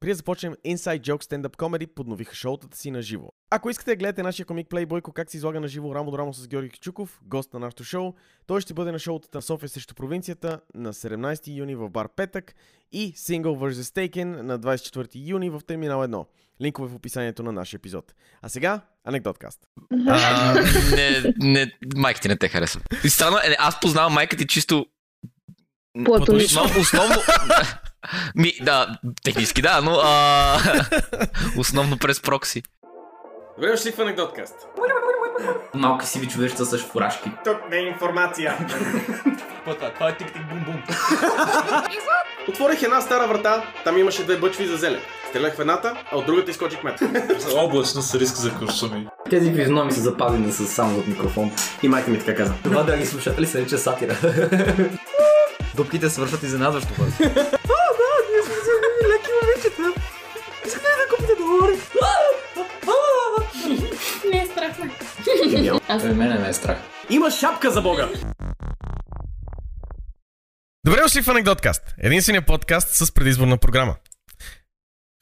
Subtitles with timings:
[0.00, 3.28] Преди да започнем Inside Joke Stand-Up Comedy, подновиха шоутата си на живо.
[3.50, 6.34] Ако искате да гледате нашия комик Playboy, как се излага на живо рамо до рамо
[6.34, 8.14] с Георги Кичуков, гост на нашото шоу,
[8.46, 12.54] той ще бъде на шоутата на София срещу провинцията на 17 юни в бар Петък
[12.92, 14.08] и Single vs.
[14.08, 16.26] Taken на 24 юни в Терминал 1.
[16.62, 18.14] Линкове в описанието на нашия епизод.
[18.42, 19.60] А сега, анекдоткаст.
[20.08, 20.54] А,
[20.90, 22.80] не, не, майка ти не те харесва.
[23.04, 24.86] И странно, е, аз познавам майка ти чисто
[26.04, 26.62] Платонично.
[26.80, 27.16] Основно
[28.34, 28.86] ми, да,
[29.24, 30.58] технически да, но а,
[31.58, 32.62] основно през прокси.
[33.56, 34.54] Добре дошли в анекдоткаст.
[35.74, 37.30] Малки сиви човечета с фуражки.
[37.44, 38.58] Тук не е информация.
[39.64, 40.82] Това, това е тик-тик бум-бум.
[42.48, 45.00] Отворих една стара врата, там имаше две бъчви за зелен.
[45.28, 47.00] Стрелях в едната, а от другата изкочи кмет.
[47.56, 49.08] Облачно с риск за куршуми.
[49.30, 51.52] Тези физиономи са запазени с само от микрофон.
[51.82, 52.54] И майка ми така каза.
[52.64, 54.16] Това, драги слушатели, се рече сатира.
[55.74, 57.14] Дупките свършват изненадващо бързо.
[64.32, 64.90] Не е страх ме.
[65.88, 66.78] Аз мене не е страх.
[67.10, 68.08] Има шапка за бога!
[70.84, 71.94] Добре дошли в Анекдоткаст.
[71.98, 73.96] Единственият подкаст с предизборна програма.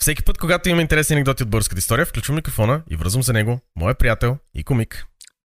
[0.01, 3.61] Всеки път, когато имам интересни анекдоти от българската история, включвам микрофона и връзвам за него
[3.77, 5.08] моя приятел и комик.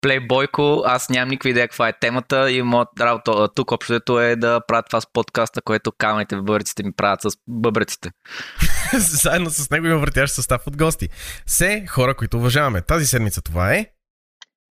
[0.05, 4.61] Плейбойко, аз нямам никаква идея каква е темата и моят работа тук общото е да
[4.67, 8.11] правя това с подкаста, което камъните в бъбреците ми правят с бъбреците.
[8.97, 11.09] Заедно с него има въртящ състав от гости.
[11.45, 12.81] Все хора, които уважаваме.
[12.81, 13.85] Тази седмица това е...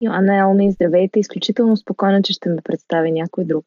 [0.02, 1.20] Йоанна Елми, здравейте.
[1.20, 3.66] Изключително спокойна, че ще ме представи някой друг.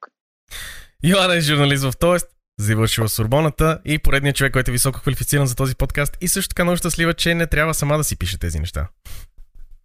[1.05, 2.29] Йоанна е журналист в Тоест,
[2.61, 6.65] завършила Сорбоната и поредният човек, който е високо квалифициран за този подкаст и също така
[6.65, 8.89] много щастлива, че не трябва сама да си пише тези неща.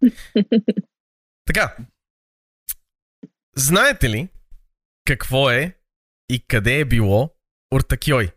[1.46, 1.76] така.
[3.56, 4.28] Знаете ли
[5.04, 5.76] какво е
[6.28, 7.30] и къде е било
[7.70, 8.30] Ортакьой?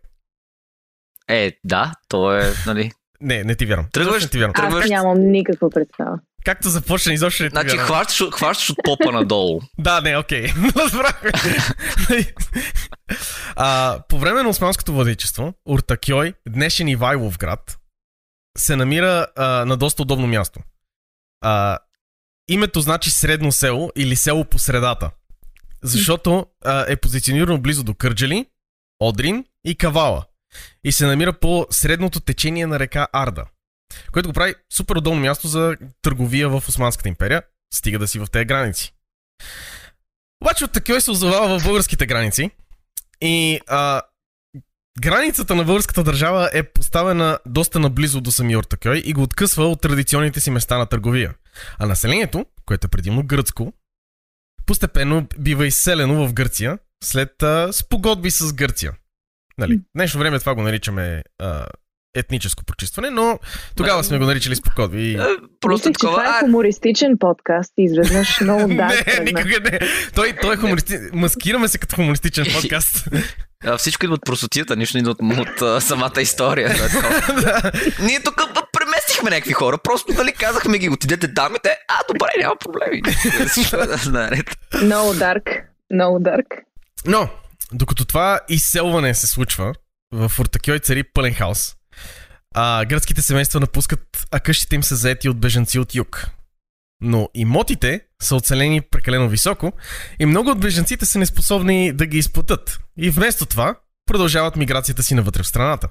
[1.28, 2.92] Е, да, то е, нали...
[3.22, 3.86] Не, не ти вярвам.
[3.86, 4.54] Тръгваш- не ти вярвам.
[4.54, 6.20] Тръгваш- Аз нямам никаква представа.
[6.46, 7.86] Както започна, изобщо не ти Значи вярвам.
[7.86, 9.62] хващаш, от- хващаш от попа надолу.
[9.78, 10.48] Да, не, окей.
[10.76, 11.32] Разбрахме.
[13.56, 17.80] а, по време на османското владичество, Уртакьой, днешен Ивайлов град,
[18.58, 20.60] се намира а, на доста удобно място.
[21.42, 21.80] А,
[22.48, 25.12] името значи средно село или село по средата.
[25.84, 28.46] Защото а, е позиционирано близо до Кърджали,
[29.00, 30.26] Одрин и Кавала.
[30.84, 33.46] И се намира по средното течение на река Арда.
[34.12, 38.28] Което го прави супер удобно място за търговия в Османската империя, стига да си в
[38.32, 38.94] тези граници.
[40.42, 42.52] Обаче от такива се озовава в българските граници
[43.22, 44.02] и а,
[45.02, 49.82] границата на българската държава е поставена доста наблизо до самия Ортакьой и го откъсва от
[49.82, 51.34] традиционните си места на търговия.
[51.80, 53.74] А населението, което е предимно гръцко,
[54.66, 58.94] постепенно бива изселено в Гърция след а, спогодби с Гърция.
[59.58, 61.66] Нали, днешно време това го наричаме а,
[62.16, 63.40] етническо прочистване, но
[63.76, 65.02] тогава сме го наричали спогодби.
[65.02, 65.14] И...
[65.14, 65.26] Е,
[65.62, 66.24] Просто Мислех, че такова...
[66.24, 68.86] това е хумористичен подкаст изведнъж много да.
[68.86, 69.80] не, никога не.
[70.16, 71.10] Той, той е хумористичен.
[71.14, 73.08] Маскираме се като хумористичен подкаст.
[73.66, 76.70] а, всичко идва от просотията, нищо не идва от, от а, самата история.
[76.70, 76.74] Е.
[78.04, 78.42] Ние тук
[79.16, 83.02] преместихме някакви хора, просто нали казахме ги, отидете там и те, а добре, няма проблеми.
[84.84, 85.64] Много dark.
[85.94, 86.46] Много dark.
[87.06, 87.30] Но,
[87.72, 89.74] докато това изселване се случва,
[90.14, 91.76] в Ортакьой цари пълен хаос.
[92.56, 96.28] А, гръцките семейства напускат, а къщите им са заети от бежанци от юг.
[97.02, 99.72] Но имотите са оцелени прекалено високо
[100.20, 102.80] и много от бежанците са неспособни да ги изплатят.
[102.98, 103.76] И вместо това
[104.06, 105.90] продължават миграцията си навътре в страната.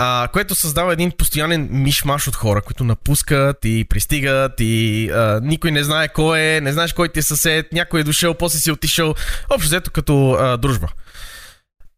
[0.00, 5.70] А, което създава един постоянен мишмаш от хора, които напускат и пристигат и а, никой
[5.70, 8.70] не знае кой е, не знаеш кой ти е съсед, някой е дошъл, после си
[8.70, 9.14] отишъл.
[9.50, 10.88] Общо взето като а, дружба.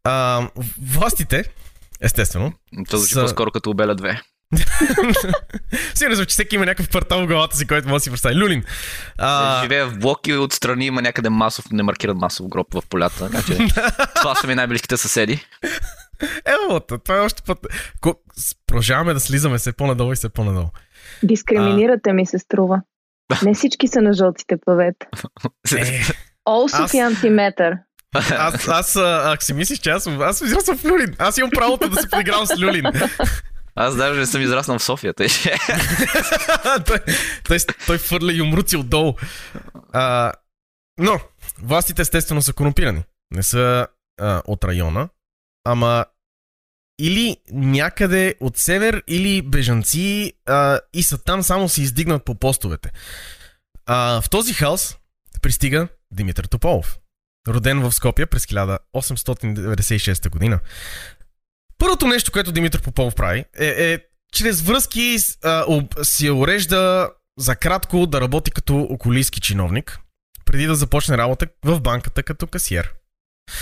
[0.04, 0.42] А,
[0.82, 1.44] властите,
[2.00, 2.52] естествено,
[2.90, 4.20] То звучи Са- по-скоро като обеля 2.
[5.94, 8.34] сигурно съм, че всеки има някакъв квартал в главата си, който може да си представи.
[8.36, 8.64] Люлин.
[9.18, 13.30] А, Живея в блоки отстрани има някъде масов, не маркиран масов гроб в полята.
[13.30, 13.56] Така че
[14.16, 15.46] това са ми най-близките съседи.
[16.46, 17.58] Ево, това е още път.
[18.66, 20.68] Продължаваме да слизаме все по-надолу и все по-надолу.
[21.22, 22.82] Дискриминирате ми се струва.
[23.42, 25.06] Не всички са на жълтите павета.
[25.76, 26.00] Е,
[26.48, 27.74] All Аз- Софиянци метър.
[28.30, 31.14] аз, аз, а, ако си мислиш, че аз аз съм израснал в Люлин.
[31.18, 32.84] Аз имам правото да се поигравам с Люлин.
[33.74, 35.14] Аз даже не съм израснал в София.
[35.14, 35.28] Тъй.
[35.28, 35.54] че-
[36.86, 36.98] той,
[37.44, 39.14] той, той фърля юмруци отдолу.
[39.92, 40.32] А,
[40.98, 41.20] но,
[41.62, 43.02] властите естествено са корумпирани.
[43.30, 43.86] Не са
[44.20, 45.08] а, от района,
[45.64, 46.04] ама
[47.00, 52.90] или някъде от север, или бежанци а, и са там само се издигнат по постовете.
[53.86, 54.96] А, в този хаос
[55.42, 56.98] пристига Димитър Тополов.
[57.48, 60.60] Роден в Скопия през 1896 година.
[61.78, 63.98] Първото нещо, което Димитър Попов прави, е, е
[64.32, 70.00] чрез връзки а, об, си урежда за кратко да работи като околийски чиновник,
[70.44, 72.92] преди да започне работа в банката като касиер.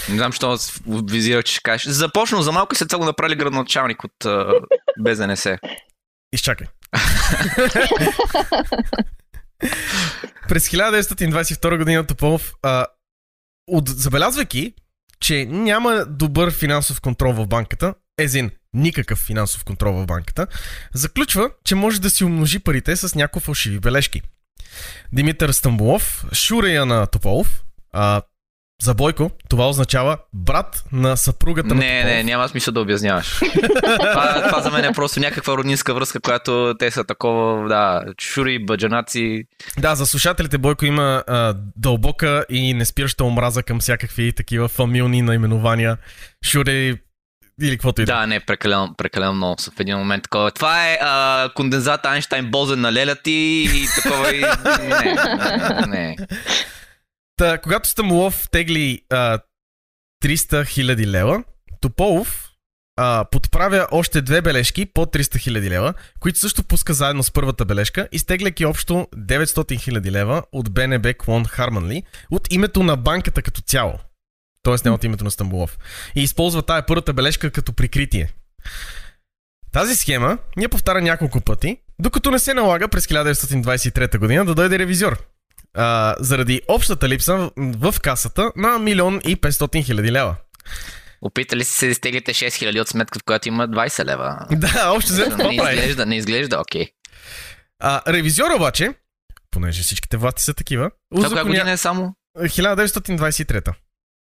[0.08, 0.56] Не знам, що
[0.86, 1.92] визира, че ще кажеш.
[1.92, 4.52] Започнал за малко и след това го направили градоначалник от а,
[5.00, 5.46] БЗНС.
[6.32, 6.66] Изчакай.
[10.48, 12.86] През 1922 година Тополов, а,
[13.66, 14.74] от, забелязвайки,
[15.20, 20.46] че няма добър финансов контрол в банката, езин никакъв финансов контрол в банката,
[20.94, 24.22] заключва, че може да си умножи парите с някои фалшиви бележки.
[25.12, 27.62] Димитър Стамбулов, шурея на Тополов,
[27.92, 28.22] а,
[28.82, 33.38] за Бойко, това означава брат на съпругата на Не, не, няма смисъл да обясняваш.
[33.96, 38.64] това, това за мен е просто някаква роднинска връзка, която те са такова, да, шури,
[38.64, 39.44] баджанаци.
[39.78, 45.96] Да, за слушателите Бойко има а, дълбока и неспираща омраза към всякакви такива фамилни наименования.
[46.44, 46.94] Шуре
[47.62, 48.12] или каквото и да.
[48.12, 50.50] Да, не, прекалено, прекалено много са в един момент такова.
[50.50, 54.40] Това е а, кондензат Айнштайн Бозен на леля ти и такова и...
[54.40, 56.16] Не, не, не.
[57.38, 59.38] Та, когато Стамулов тегли а,
[60.24, 61.44] 300 хиляди лева,
[61.80, 62.50] Тополов
[62.96, 67.64] а, подправя още две бележки по 300 хиляди лева, които също пуска заедно с първата
[67.64, 73.60] бележка, изтегляйки общо 900 хиляди лева от БНБ Клон Харманли от името на банката като
[73.60, 73.98] цяло.
[74.62, 75.78] Тоест не от името на Стамбулов.
[76.14, 78.32] И използва тая първата бележка като прикритие.
[79.72, 84.78] Тази схема ние повтаря няколко пъти, докато не се налага през 1923 година да дойде
[84.78, 85.18] ревизор.
[85.78, 90.36] А, заради общата липса в, касата на милион и 500 хиляди лева.
[91.22, 94.46] Опитали се да изтеглите 6000 от сметка, в която има 20 лева.
[94.50, 95.76] Да, общо взето не прави?
[95.76, 96.86] изглежда, не изглежда, окей.
[97.82, 98.94] А, ревизор обаче,
[99.50, 102.14] понеже всичките власти са такива, Това коя година е само?
[102.38, 103.72] 1923.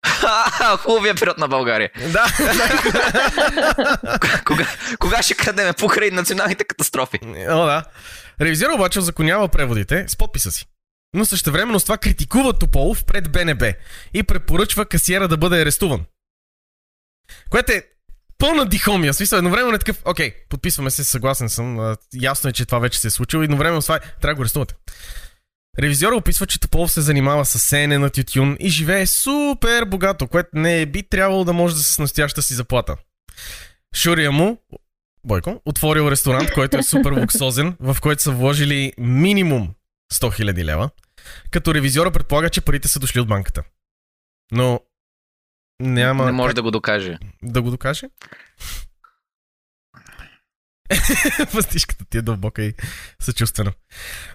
[0.06, 1.90] Ха-ха, Хубавия период на България.
[2.12, 2.24] Да,
[4.44, 4.66] Кога,
[4.98, 7.18] кога ще крадеме покрай националните катастрофи?
[7.48, 7.84] О, да.
[8.40, 10.66] Ревизор обаче законява преводите с подписа си.
[11.16, 13.72] Но същевременно с това критикува Тополов пред БНБ
[14.14, 16.04] и препоръчва касиера да бъде арестуван.
[17.50, 17.82] Което е
[18.38, 19.12] пълна дихомия.
[19.12, 21.96] В Смисъл, едновременно е такъв, окей, подписваме се, съгласен съм.
[22.14, 23.42] Ясно е, че това вече се е случило.
[23.42, 24.74] Едновременно с това е, трябва да го арестувате.
[25.78, 30.48] Ревизора описва, че Тополов се занимава с сеене на тютюн и живее супер богато, което
[30.52, 32.96] не би трябвало да може да с настоящата си заплата.
[33.96, 34.58] Шурия му,
[35.24, 39.70] Бойко, отворил ресторант, който е супер луксозен, в който са вложили минимум
[40.14, 40.90] 100 000 лева,
[41.50, 43.62] като ревизиора предполага, че парите са дошли от банката.
[44.52, 44.80] Но
[45.80, 47.18] няма Не може как да го докаже.
[47.42, 48.06] да го докаже.
[51.52, 52.74] Въстишката ти е дълбока и
[53.20, 53.72] съчувствена.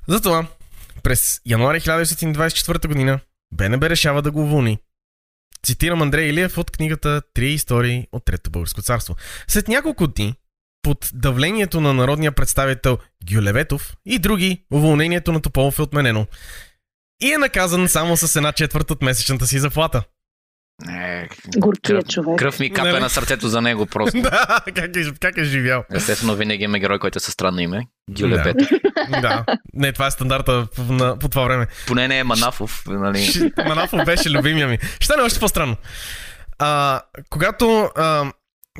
[0.07, 0.47] Затова
[1.03, 3.19] през януари 1924 година
[3.53, 4.79] БНБ решава да го уволни.
[5.65, 9.15] Цитирам Андрей Илиев от книгата Три истории от Трето българско царство.
[9.47, 10.35] След няколко дни,
[10.81, 12.97] под давлението на народния представител
[13.31, 16.27] Гюлеветов и други, уволнението на Тополов е отменено.
[17.21, 20.03] И е наказан само с една четвърт от месечната си заплата.
[20.89, 21.27] Е,
[21.57, 22.39] Горкият кръв, човек.
[22.39, 23.01] кръв ми капе Нали?
[23.01, 24.21] на сърцето за него просто.
[24.21, 25.83] да, как е, как е живял.
[25.93, 27.81] Естествено, винаги има герой, който е със странно име.
[28.11, 28.43] Гюле Да.
[28.43, 28.69] Петър.
[29.21, 29.45] да.
[29.73, 31.67] Не, това е стандарта в- на, по това време.
[31.87, 33.17] Поне не е Манафов, нали?
[33.17, 34.77] Ши- Манафов беше любимия ми.
[34.95, 35.75] Ще стане още по-странно.
[36.59, 38.31] А, когато, а,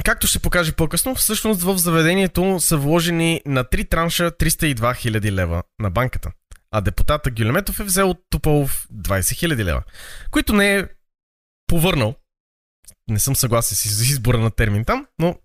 [0.04, 5.64] както ще покаже по-късно, всъщност в заведението са вложени на три транша 302 хиляди лева
[5.80, 6.32] на банката.
[6.72, 9.84] А депутата Гюлеметов е взел от Тополов 20 хиляди лева,
[10.32, 10.86] които не е
[11.68, 12.16] повърнал.
[13.08, 15.36] Не съм съгласен с из- избора на термин там, но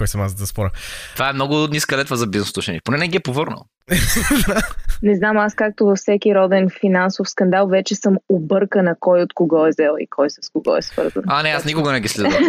[0.00, 0.70] кой съм аз да спора.
[1.14, 2.80] Това е много ниска летва за бизнес отношение.
[2.84, 3.64] Поне не ги е повърнал.
[5.02, 9.66] Не знам, аз както във всеки роден финансов скандал вече съм объркана кой от кого
[9.66, 11.22] е взел и кой с кого е свързан.
[11.26, 12.28] А, не, аз никога не ги следя.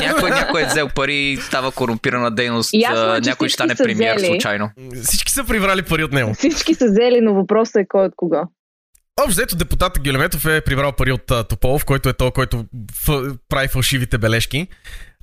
[0.00, 4.70] някой, някой е взел пари, става корумпирана дейност, Ясно е, някой ще стане премиер случайно.
[5.02, 6.34] Всички са приврали пари от него.
[6.34, 8.36] Всички са взели, но въпросът е кой от кого.
[9.20, 12.64] Общо взето депутата Гюлеметов е прибрал пари от Тополов, който е той, който
[13.06, 14.68] ф- прави фалшивите бележки.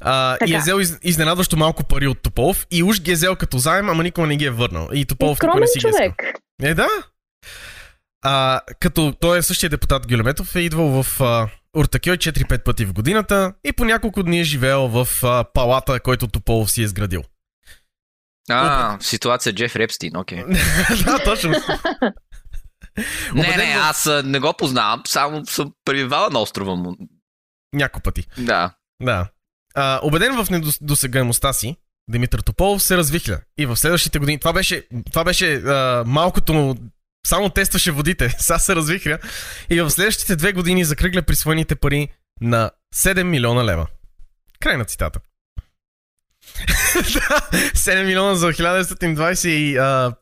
[0.02, 3.36] А, и е взел из, изненадващо малко пари от Тополов и уж ги е взел
[3.36, 4.90] като заем, ама никога не ги е върнал.
[4.94, 6.14] И Тополов никога не си ги е човек.
[6.64, 6.88] Е, да.
[8.24, 12.94] А, като той е същия депутат Гюлеметов, е идвал в а, Уртакьой 4-5 пъти в
[12.94, 17.24] годината и по няколко дни е живеел в а, палата, който Тополов си е изградил.
[18.50, 20.44] А, ситуация Джеф Репстин, окей.
[21.06, 21.54] да, точно.
[23.34, 26.96] Не, не, аз а, не го познавам, само съм пребивала на острова му.
[27.74, 28.28] Няколко пъти.
[28.38, 28.74] Да.
[29.02, 29.28] Да.
[29.76, 31.76] А, убеден в недосегаемостта си,
[32.12, 33.40] Димитър Тополов се развихля.
[33.58, 36.76] И в следващите години, това беше, това беше а, малкото му,
[37.28, 39.20] само тестваше водите, сега се развихря.
[39.70, 42.08] И в следващите две години закръгля присвоените пари
[42.42, 43.88] на 7 милиона лева.
[44.60, 45.20] Край на цитата.
[46.96, 50.14] да, 7 милиона за 1920 и а,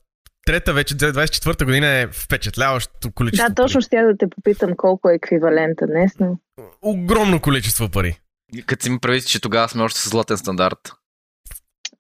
[0.46, 5.14] трета вече, 24-та година е впечатляващо количество Да, точно ще да те попитам колко е
[5.14, 6.38] еквивалента днес, но...
[6.82, 8.20] Огромно количество пари.
[8.66, 10.92] Като си ми прави, че тогава сме още с златен стандарт.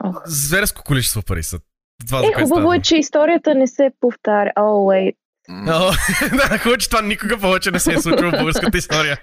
[0.03, 0.15] Ох.
[0.25, 1.59] Зверско количество пари са.
[2.07, 4.51] Това, Е, хубаво става е, че историята не се повтаря.
[4.55, 5.15] О, wait.
[6.37, 9.17] Да, хубаво, че това никога повече не се е случило в българската история.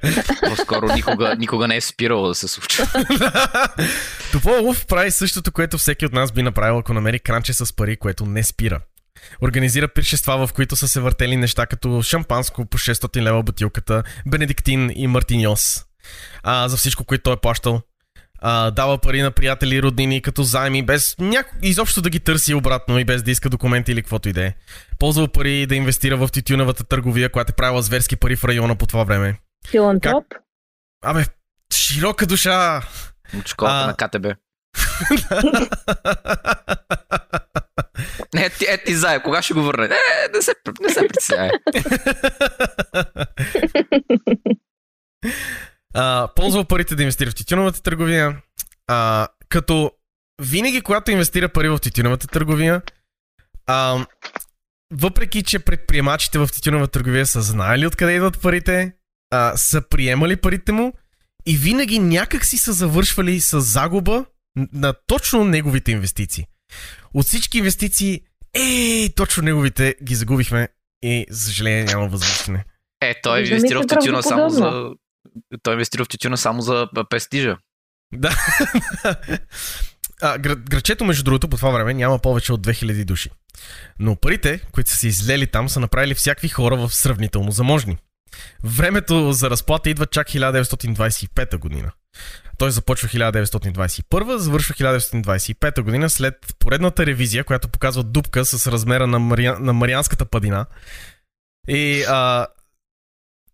[0.49, 2.87] По-скоро никога, никога не е спирало да се случва.
[4.33, 8.27] Тополов прави същото, което всеки от нас би направил, ако намери кранче с пари, което
[8.27, 8.81] не спира.
[9.43, 14.91] Организира пиршества, в които са се въртели неща като шампанско по 600 лева бутилката, бенедиктин
[14.95, 15.86] и мартиньос.
[16.43, 17.81] А, за всичко, което той е плащал.
[18.39, 21.55] А, дава пари на приятели и роднини като заеми, без няко...
[21.63, 24.55] изобщо да ги търси обратно и без да иска документи или каквото и да е.
[24.99, 28.87] Ползвал пари да инвестира в тютюневата търговия, която е правила зверски пари в района по
[28.87, 29.39] това време.
[29.71, 30.25] Филантроп?
[31.05, 31.25] Абе,
[31.75, 32.83] широка душа!
[33.47, 33.87] Школата А.
[33.87, 34.27] на КТБ.
[38.35, 39.85] Не, ти, е, ти зая, кога ще го върне?
[39.85, 41.51] Е, не се, не се притесняй.
[45.97, 48.43] а, ползвал парите да инвестира в тютюновата търговия,
[48.87, 49.91] а, като
[50.43, 52.83] винаги, когато инвестира пари в тютюновата търговия,
[53.67, 54.07] а,
[54.93, 58.93] въпреки, че предприемачите в тютюнова търговия са знаели откъде идват парите,
[59.31, 60.93] а, са приемали парите му
[61.47, 64.25] и винаги някак си са завършвали с загуба
[64.73, 66.47] на точно неговите инвестиции.
[67.15, 68.21] От всички инвестиции,
[68.55, 70.69] е, точно неговите ги загубихме
[71.03, 72.65] и, за съжаление, няма възвръщане.
[73.01, 74.91] Е, той Вижда ми инвестира се в тютюна само за...
[75.63, 77.57] Той инвестира в тютюна само за престижа.
[78.15, 78.37] Да.
[80.23, 83.31] а, град, градчето, между другото, по това време няма повече от 2000 души.
[83.99, 87.99] Но парите, които са се излели там, са направили всякакви хора в сравнително заможни.
[88.65, 91.93] Времето за разплата идва чак 1925 година.
[92.59, 99.19] Той започва 1921, завършва 1925 година след поредната ревизия, която показва дупка с размера на,
[99.19, 99.59] Мария...
[99.59, 100.67] на Марианската падина.
[101.69, 102.47] И а,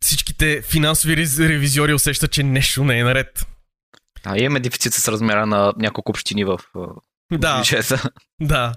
[0.03, 3.47] всичките финансови ревизиори усещат, че нещо не е наред.
[4.25, 6.81] А, имаме дефицит с размера на няколко общини в а,
[7.39, 7.57] Да.
[7.59, 8.11] бюджета.
[8.41, 8.75] Да.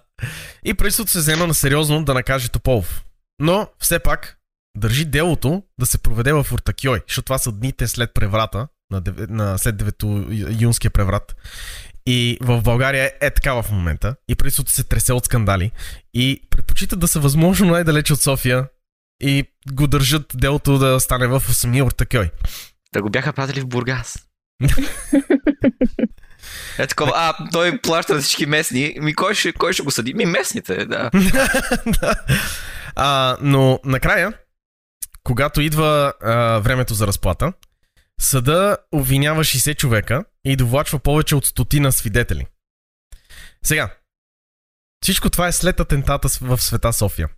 [0.65, 3.03] И правителството се взема на сериозно да накаже Тополов.
[3.39, 4.37] Но, все пак,
[4.77, 9.57] държи делото да се проведе в Уртакьой, защото това са дните след преврата, на, на
[9.57, 11.35] след 9 юнския преврат.
[12.05, 14.15] И в България е така в момента.
[14.27, 15.71] И правителството се тресе от скандали.
[16.13, 18.67] И предпочитат да са възможно най-далече от София.
[19.21, 22.31] И го държат делото да стане в самия Уртакьой.
[22.93, 24.17] Да го бяха пратили в Бургас.
[26.77, 28.95] Е такова, а, той плаща на всички местни.
[28.99, 30.13] Ми кой ще, кой ще го съди?
[30.13, 31.09] Ми местните, да.
[32.01, 32.15] да.
[32.95, 34.33] а, но накрая,
[35.23, 37.53] когато идва а, времето за разплата,
[38.19, 42.45] съда обвинява 60 човека и довлачва повече от стотина свидетели.
[43.63, 43.89] Сега,
[45.03, 47.29] всичко това е след атентата в света София.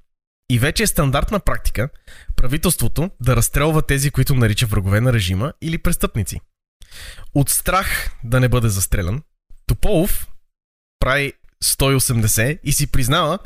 [0.50, 1.89] И вече е стандартна практика
[2.36, 6.39] правителството да разстрелва тези, които нарича врагове на режима или престъпници.
[7.36, 9.22] От страх да не бъде застрелян,
[9.66, 10.27] Тополов
[11.00, 13.39] прави 180 и си признава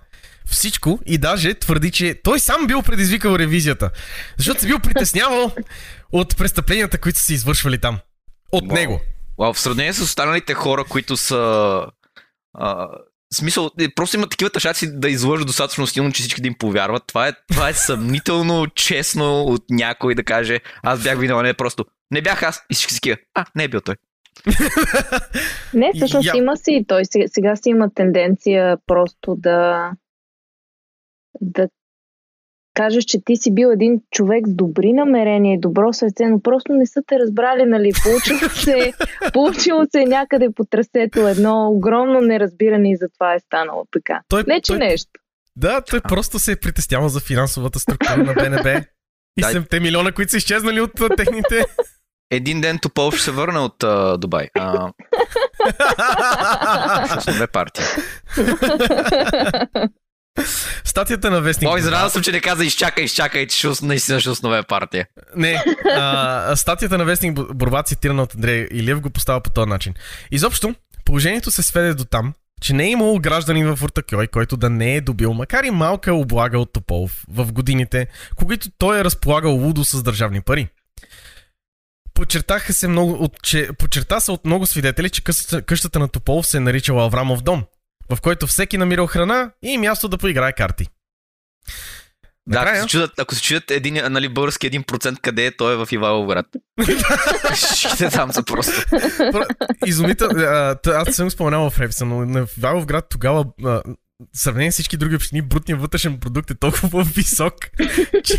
[0.45, 3.91] всичко и даже твърди, че той сам бил предизвикал ревизията.
[4.37, 5.55] Защото се бил притеснявал
[6.11, 7.99] от престъпленията, които са се извършвали там.
[8.51, 8.75] От Вау.
[8.75, 9.01] него.
[9.39, 11.85] Вау, в сравнение с останалите хора, които са...
[12.53, 12.87] А,
[13.33, 17.03] смисъл, е, просто имат такива тъшаци да излъжат достатъчно силно, че всички да им повярват.
[17.07, 21.85] Това е, това е съмнително честно от някой да каже, аз бях виновен, не просто.
[22.11, 22.63] Не бях аз.
[22.71, 23.95] И всички си такива, а, не е бил той.
[25.73, 26.85] Не, всъщност Я- има си.
[26.87, 29.89] Той сега, сега си има тенденция просто да
[31.41, 31.67] да
[32.73, 36.73] кажеш, че ти си бил един човек с добри намерения и добро сърце, но просто
[36.73, 37.91] не са те разбрали, нали?
[38.03, 38.93] Получило се,
[39.33, 44.21] получило се някъде по трасето едно огромно неразбиране и затова е станало така.
[44.29, 45.11] Той, Не, че той, нещо.
[45.55, 48.81] Да, той просто се е притеснявал за финансовата структура на БНБ.
[49.37, 49.47] И Да.
[49.47, 51.65] 7 милиона, които са изчезнали от техните.
[52.31, 54.47] Един ден Топол ще се върне от а, Дубай.
[54.53, 54.91] А,
[57.21, 57.85] с две партии.
[60.83, 61.69] Статията на Вестник.
[61.69, 65.07] О, изненадан съм, че не каза изчакай, изчакай, че наистина ще основе партия.
[65.35, 65.63] Не,
[65.95, 69.93] а, статията на Вестник Борба, цитирана от Андрей Илиев, го поставя по този начин.
[70.31, 74.69] Изобщо, положението се сведе до там, че не е имало гражданин в Уртакьой, който да
[74.69, 79.51] не е добил, макар и малка облага от Тополов в годините, когато той е разполагал
[79.51, 80.67] лудо с държавни пари.
[82.13, 86.47] Подчертаха се много, от, че, подчерта се от много свидетели, че къщата, къщата на Тополов
[86.47, 87.63] се е наричала Аврамов дом,
[88.15, 90.87] в който всеки намирал храна и място да поиграе карти.
[92.47, 95.75] Да, ако се чудят, ако се чудят един, нали, български 1% къде е, той е
[95.75, 96.45] в Ивайловград.
[97.55, 98.71] Шите там са просто.
[98.71, 103.81] Пр- Изумител, а, т- аз съм споменал в Репса, но на Валовград тогава а,
[104.33, 107.55] сравнение с всички други общини, брутният вътрешен продукт е толкова висок,
[108.23, 108.37] че,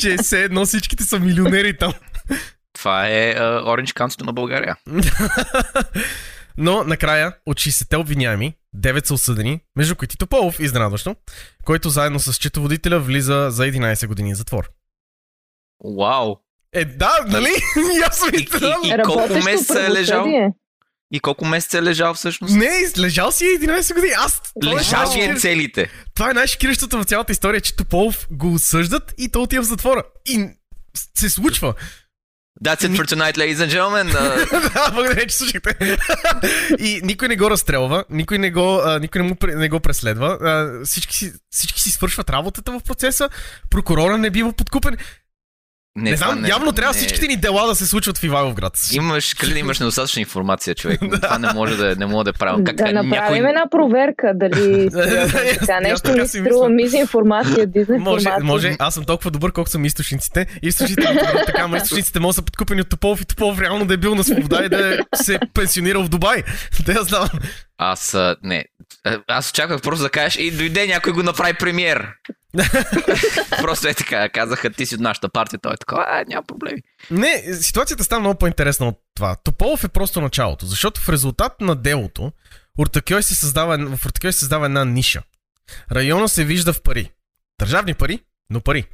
[0.00, 1.92] че все едно всичките са милионери там.
[2.72, 4.76] Това е uh, Orange County на България.
[6.56, 11.16] Но накрая от 60-те обвиняеми, 9 са осъдени, между които Тополов, изненадващо,
[11.64, 14.70] който заедно с счетоводителя влиза за 11 години затвор.
[15.98, 16.36] Вау!
[16.72, 17.48] Е, да, нали?
[17.76, 19.00] И съм И- и- изненадан.
[19.00, 20.22] и- колко месеца е лежал?
[20.22, 20.48] правосъдие.
[21.12, 22.54] И колко месеца е лежал всъщност?
[22.54, 24.12] Не, лежал си 11 години.
[24.18, 24.42] Аз...
[24.62, 25.90] е Лежал си е най-шокиращ- целите.
[26.14, 30.02] Това е най-шокиращото в цялата история, че Тополов го осъждат и той отива в затвора.
[30.26, 30.48] И
[31.16, 31.74] се случва.
[32.62, 34.06] That's it for tonight, ladies and gentlemen.
[34.14, 35.96] Uh, да, благодаря, че слушахте.
[36.78, 40.26] и никой не го разстрелва, никой не го, а, никой не, му, не го преследва.
[40.26, 43.28] А, всички, си, всички си свършват работата в процеса.
[43.70, 44.96] Прокурора не бива подкупен.
[45.96, 48.78] Не, не знам, явно трябва всичките ни дела да се случват в Ивайловград.
[48.92, 51.00] Имаш, Калин, имаш недостатъчна информация, човек.
[51.22, 52.64] Това не може да, не може да е правилно.
[52.64, 54.90] Как, да така, направим една проверка дали
[55.60, 58.40] аз нещо ми струва мизинформация, Може, дизинформация.
[58.44, 60.46] може, аз съм толкова добър, колко съм източниците.
[60.62, 63.96] Източниците така, ама източниците могат да са подкупени от Тополов и Тополов реално да е
[63.96, 66.42] бил на свобода и да е се пенсионирал в Дубай.
[66.86, 67.28] Да я знам.
[67.78, 68.64] Аз, не.
[69.28, 72.08] Аз очаквах просто да кажеш и дойде някой го направи премиер.
[73.62, 74.28] просто е така.
[74.28, 75.60] Казаха, ти си от нашата партия.
[75.62, 76.82] Той е така, а, няма проблеми.
[77.10, 79.36] Не, ситуацията става много по-интересна от това.
[79.36, 82.32] Тополов е просто началото, защото в резултат на делото
[82.78, 85.22] Уртакьой се създава, в Уртакьой се създава една ниша.
[85.92, 87.10] Района се вижда в пари.
[87.60, 88.18] Държавни пари,
[88.50, 88.84] но пари.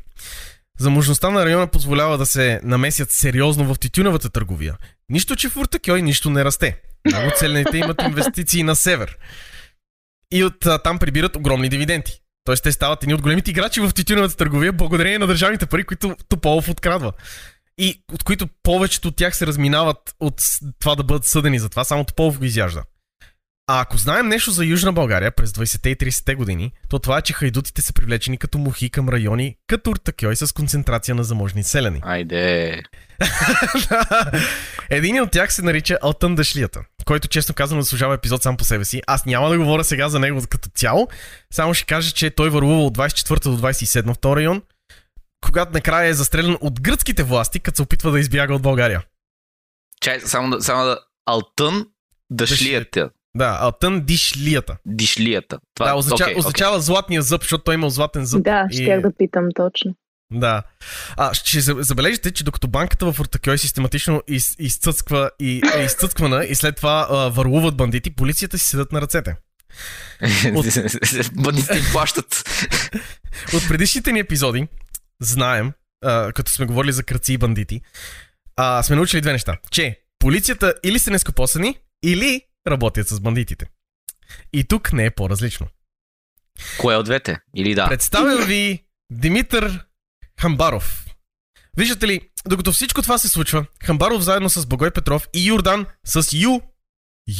[0.78, 4.76] Заможността на района позволява да се намесят сериозно в тютюневата търговия.
[5.08, 6.80] Нищо, че в Уртакьой нищо не расте.
[7.06, 9.18] Много целените имат инвестиции на север.
[10.32, 12.20] И от а, там прибират огромни дивиденти.
[12.50, 16.16] Тоест те стават едни от големите играчи в тютюневата търговия, благодарение на държавните пари, които
[16.28, 17.12] Тополов открадва
[17.78, 20.34] и от които повечето от тях се разминават от
[20.80, 21.58] това да бъдат съдени.
[21.58, 22.82] Затова само Тополов го изяжда.
[23.72, 27.22] А ако знаем нещо за Южна България през 20-те и 30-те години, то това е,
[27.22, 32.00] че хайдутите са привлечени като мухи към райони, като Уртакьой с концентрация на заможни селени.
[32.02, 32.82] Айде.
[34.90, 38.84] Един от тях се нарича Алтън Дашлията, който честно казано заслужава епизод сам по себе
[38.84, 39.02] си.
[39.06, 41.08] Аз няма да говоря сега за него като цяло,
[41.50, 44.62] само ще кажа, че той върлува от 24 до 27 в този район,
[45.44, 49.02] когато накрая е застрелян от гръцките власти, като се опитва да избяга от България.
[50.00, 50.98] Чай, само да, само да...
[51.26, 51.86] Алтън
[52.30, 53.10] дъшлията.
[53.36, 54.76] Да, Алтън Дишлията.
[54.86, 55.58] Дишлията.
[55.74, 58.42] Това, да, означава, окей, означава златния зъб, защото той имал златен зъб.
[58.42, 59.94] Да, и- щях да питам точно.
[60.32, 60.62] Да.
[61.16, 66.44] А, ще за- забележите, че докато банката в Ортакьой систематично из, изцъцква и е изцъцквана
[66.44, 69.36] и след това а, върлуват бандити, полицията си седат на ръцете.
[71.34, 72.44] Бандитите им плащат.
[73.54, 74.68] От предишните ни епизоди
[75.20, 75.72] знаем,
[76.04, 77.80] а, като сме говорили за кръци и бандити,
[78.56, 79.56] а, сме научили две неща.
[79.70, 83.66] Че полицията или са нескопосани, или работят с бандитите.
[84.52, 85.66] И тук не е по-различно.
[86.78, 87.38] Кое от двете?
[87.56, 87.88] Или да?
[87.88, 89.84] Представям ви Димитър
[90.40, 91.06] Хамбаров.
[91.76, 96.28] Виждате ли, докато всичко това се случва, Хамбаров заедно с Богой Петров и Юрдан с
[96.32, 96.60] Ю,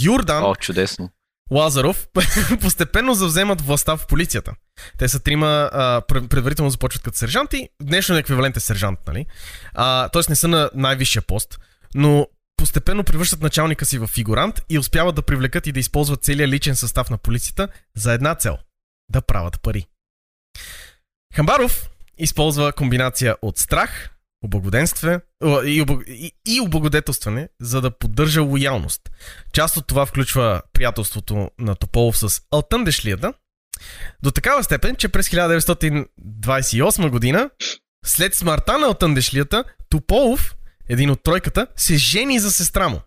[0.03, 1.11] Юрдан О, чудесно.
[1.51, 2.09] Лазаров
[2.61, 4.55] постепенно завземат властта в полицията.
[4.99, 9.27] Те са трима, а, пр- предварително започват като сержанти, днешно еквивалент е сержант, нали?
[10.13, 11.59] Тоест не са на най-висшия пост,
[11.95, 12.27] но
[12.61, 16.77] постепенно превръщат началника си в фигурант и успяват да привлекат и да използват целият личен
[16.77, 18.59] състав на полицията за една цел–
[19.13, 19.87] да правят пари.
[21.35, 24.11] Хамбаров използва комбинация от страх,
[24.45, 29.11] облагоденстве о, и, обл- и, облагодетелстване, за да поддържа лоялност.
[29.53, 33.33] Част от това включва приятелството на Тополов с Алтън Дешлията,
[34.23, 37.51] до такава степен, че през 1928 година,
[38.05, 40.57] след смъртта на Алтън Дешлията, Тополов,
[40.91, 43.01] един от тройката, се жени за сестра му.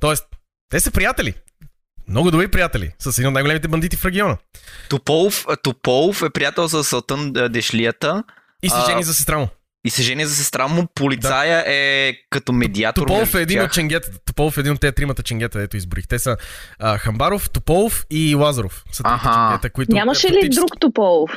[0.00, 0.24] Тоест,
[0.68, 1.34] те са приятели.
[2.08, 2.92] Много добри приятели.
[2.98, 4.36] С един от най-големите бандити в региона.
[4.88, 8.22] Тополов, Тополов е приятел с Салтън а, Дешлията
[8.62, 9.48] И се А, жени за сестра му.
[9.84, 10.86] и се жени за сестра му.
[10.94, 13.02] Полицая е като медиатор.
[13.02, 13.66] Тополов е един тях.
[13.66, 14.18] от ченгетата.
[14.18, 16.06] Тополов е един от тези тримата ченгета, ето изборих.
[16.06, 16.36] Те са
[16.78, 18.84] а, Хамбаров, Тополов и Лазаров.
[18.92, 21.30] Са ченгета, които Нямаше ли фактически- друг Тополов?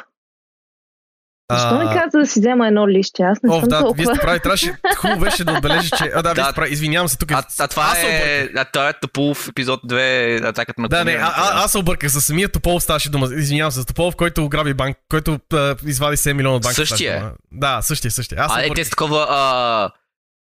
[1.52, 3.24] Защо не каза да си взема едно лище?
[3.24, 4.16] Аз не О, съм да, вие толкова...
[4.16, 4.40] сте прави.
[4.40, 6.12] Трябваше хубаво беше да отбележи, че...
[6.16, 6.46] А, да, вие Да.
[6.46, 6.74] сте прави.
[6.74, 7.34] Извинявам се, тук е...
[7.34, 11.12] А, а това аз е, а, това е Тополов епизод 2, атаката на Да, не,
[11.12, 12.10] а, а, аз се обърках.
[12.10, 13.28] За самия Тополов ставаше дума.
[13.36, 16.76] Извинявам се, за Тополов, който ограби банк, който а, извади 7 милиона от банка.
[16.76, 17.22] Същия е.
[17.52, 18.38] Да, същия, същия.
[18.42, 19.90] Аз А, е, те такова, а,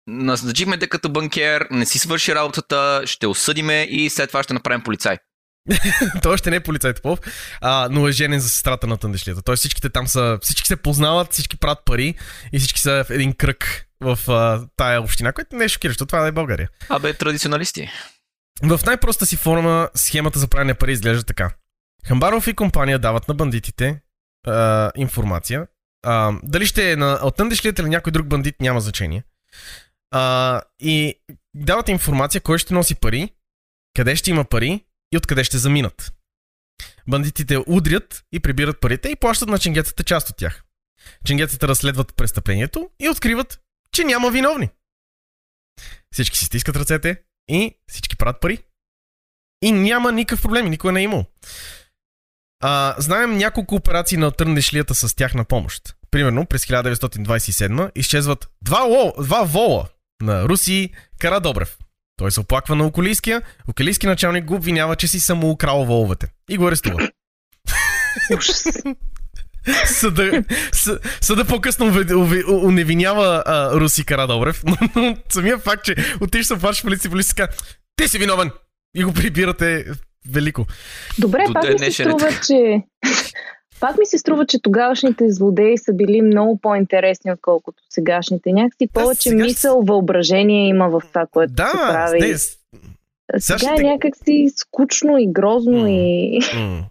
[0.07, 4.81] назначихме те като банкер, не си свърши работата, ще осъдиме и след това ще направим
[4.81, 5.17] полицай.
[6.23, 7.19] Той още не е полицай Топов,
[7.61, 9.41] а, но е женен за сестрата на тънdeшлията.
[9.41, 12.15] Тоест всичките там са, всички се познават, всички правят пари
[12.51, 16.05] и всички са в един кръг в а, тая община, което не е шокиращо.
[16.05, 16.69] Това е България.
[16.89, 17.89] Абе, традиционалисти.
[18.63, 21.51] В най-проста си форма схемата за правене пари изглежда така.
[22.07, 24.01] Хамбаров и компания дават на бандитите
[24.47, 25.67] а, информация.
[26.03, 29.23] А, дали ще е на от тънdeшлията или някой друг бандит, няма значение.
[30.11, 31.15] А, и
[31.55, 33.29] дават информация кой ще носи пари,
[33.95, 36.13] къде ще има пари и откъде ще заминат.
[37.07, 40.63] Бандитите удрят и прибират парите и плащат на ченгетата част от тях.
[41.25, 44.69] Ченгетата разследват престъплението и откриват, че няма виновни.
[46.13, 48.63] Всички си стискат ръцете и всички правят пари.
[49.61, 51.25] И няма никакъв проблем, никой не е имал.
[52.63, 55.95] А, знаем няколко операции на търнешлията с тях на помощ.
[56.11, 59.87] Примерно през 1927 изчезват два, ло, два вола
[60.21, 61.77] на Руси Карадобрев.
[62.19, 63.41] Той се оплаква на Околийския.
[63.67, 66.27] Околийски началник го обвинява, че си само украл воловете.
[66.49, 67.09] И го арестува.
[69.85, 71.93] Съда, съ, съда по-късно
[72.63, 77.53] уневинява а, Руси Карадобрев, но, но самия факт, че отиш се плащаш полиция, полиция казва,
[77.95, 78.51] ти си виновен!
[78.95, 79.85] И го прибирате
[80.29, 80.65] велико.
[81.19, 82.81] Добре, До пак ми се струва, че...
[83.79, 88.51] Пак ми се струва, че тогавашните злодеи са били много по-интересни, отколкото сегашните.
[88.51, 92.19] Някакси повече сега- мисъл, въображение има в това, което се Да, прави.
[92.21, 92.57] не, с-
[93.37, 95.89] Сега сегашните- е някакси скучно и грозно М.
[95.89, 96.39] и...
[96.55, 96.83] М.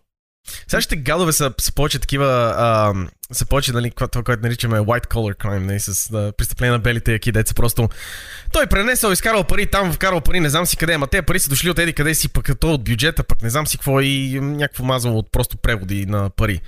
[0.69, 2.95] Сегашните гадове са, са повече такива, а,
[3.33, 7.13] са повече, нали, това, което наричаме white collar crime, нали, с а, престъпления на белите
[7.13, 7.55] яки деца.
[7.55, 7.89] Просто
[8.53, 11.49] той пренесъл, изкарал пари, там вкарал пари, не знам си къде, ама те пари са
[11.49, 14.41] дошли от еди къде си, пък то от бюджета, пък не знам си какво и
[14.41, 16.61] някакво мазало от просто преводи на пари.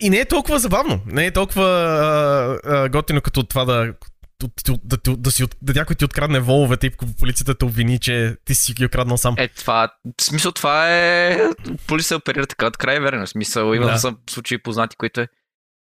[0.00, 3.92] И не е толкова забавно, не е толкова а, а, готино като това да
[4.40, 4.48] да,
[4.84, 8.54] да, да, да, си, да някой ти открадне воловете и полицията те обвини, че ти
[8.54, 9.34] си ги откраднал сам.
[9.38, 11.38] Е, това, в смисъл, това е...
[11.86, 13.26] Полиция оперира така от край верно.
[13.26, 13.98] В смисъл, има Да.
[13.98, 15.28] съм случаи познати, които е...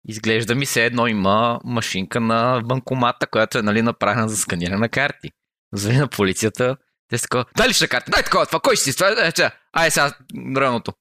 [0.09, 4.89] Изглежда ми се едно има машинка на банкомата, която е нали, направена за сканиране на
[4.89, 5.31] карти.
[5.73, 6.77] Звъни на полицията,
[7.09, 9.51] те са такова, дай лична карта, дай такова, това, кой си си, това, е, че,
[9.73, 10.13] ай сега,
[10.57, 10.93] ръното.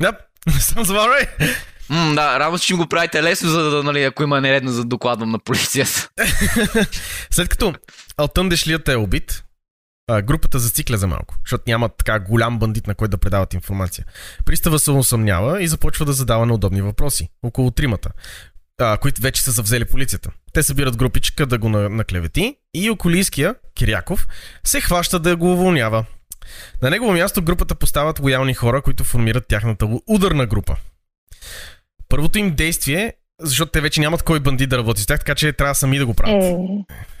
[0.00, 0.12] Да,
[0.60, 1.26] сам забавяй.
[1.90, 5.30] М, да, че ми го правите лесно, за да, нали, ако има нередно, за докладвам
[5.30, 6.08] на полицията.
[7.30, 7.74] След като
[8.16, 9.44] Алтън Дешлията е убит,
[10.22, 14.04] групата зацикля за малко, защото няма така голям бандит, на който да предават информация.
[14.44, 17.28] Пристава се усъмнява и започва да задава неудобни въпроси.
[17.42, 18.10] Около тримата,
[18.78, 20.30] а, които вече са завзели полицията.
[20.52, 24.26] Те събират групичка да го на- наклевети и околийския, Киряков,
[24.64, 26.04] се хваща да го уволнява.
[26.82, 30.76] На негово място групата поставят лоялни хора, които формират тяхната ударна група.
[32.10, 35.52] Първото им действие, защото те вече нямат кой бандит да работи с тях, така че
[35.52, 36.42] трябва сами да го правят.
[36.44, 36.56] Е,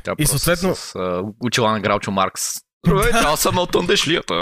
[0.02, 2.42] Тя И съответно- С, а, очила на Граучо Маркс.
[2.86, 4.34] Здравейте, аз съм Алтон Дешлията.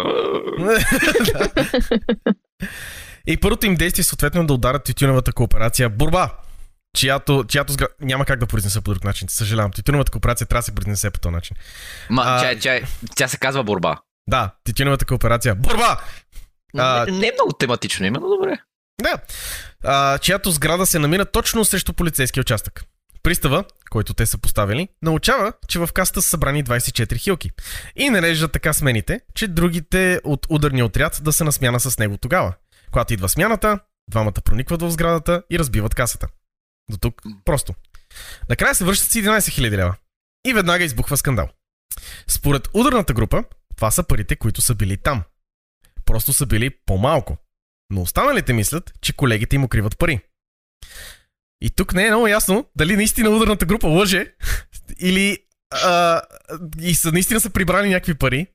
[3.27, 6.31] И първото им действие съответно е да ударят тютюновата кооперация Борба,
[6.97, 7.89] чиято, чиято сгра...
[8.01, 9.29] няма как да произнеса по друг начин.
[9.29, 11.57] Съжалявам, тютюновата кооперация трябва да се произнесе по този начин.
[12.11, 12.83] Ма, А- чай, чай,
[13.17, 13.99] тя се казва борба.
[14.29, 16.01] Да, тютюновата кооперация Борба!
[16.79, 18.57] А- Не, не е много тематично, именно добре.
[19.03, 19.19] Да,
[19.85, 22.85] а, чиято сграда се намира точно срещу полицейския участък.
[23.23, 27.51] Пристава, който те са поставили, научава, че в каста са събрани 24 хилки
[27.97, 32.17] и нарежда така смените, че другите от ударния отряд да са на смяна с него
[32.17, 32.55] тогава.
[32.93, 33.79] Когато идва смяната,
[34.11, 36.29] двамата проникват в сградата и разбиват касата.
[36.91, 37.75] До тук просто.
[38.49, 39.95] Накрая се връщат с 11 000 лева.
[40.47, 41.49] И веднага избухва скандал.
[42.27, 43.45] Според ударната група,
[43.77, 45.23] това са парите, които са били там.
[46.05, 47.37] Просто са били по-малко.
[47.91, 50.21] Но останалите мислят, че колегите им укриват пари.
[51.61, 54.35] И тук не е много ясно дали наистина ударната група лъже
[55.01, 55.39] или
[55.71, 56.23] а,
[56.81, 58.47] и са, наистина са прибрали някакви пари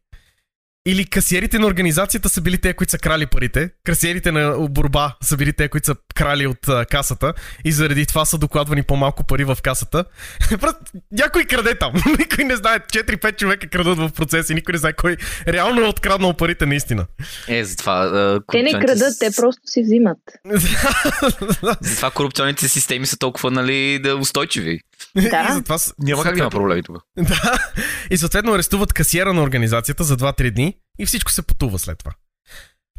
[0.86, 5.38] или касиерите на организацията са били те, които са крали парите, касиерите на борба са
[5.38, 7.34] били те, които са крали от а, касата
[7.65, 10.06] и заради това са докладвани по-малко пари в касата.
[10.60, 10.80] Просто
[11.12, 11.93] някой краде там.
[12.19, 12.80] Никой не знае.
[12.80, 15.17] 4-5 човека крадат в процеса и никой не знае кой
[15.48, 17.06] реално е откраднал парите наистина.
[17.48, 17.93] Е, затова...
[17.93, 20.17] а, те не крадат, с- те просто си взимат.
[21.82, 24.80] Затова корупционните системи са толкова, нали, да устойчиви.
[25.30, 25.47] Да.
[25.49, 26.97] И затова Няма как да има проблеми тук.
[27.17, 27.71] Да.
[28.10, 32.12] И съответно арестуват касиера на организацията за 2-3 дни и всичко се потува след това.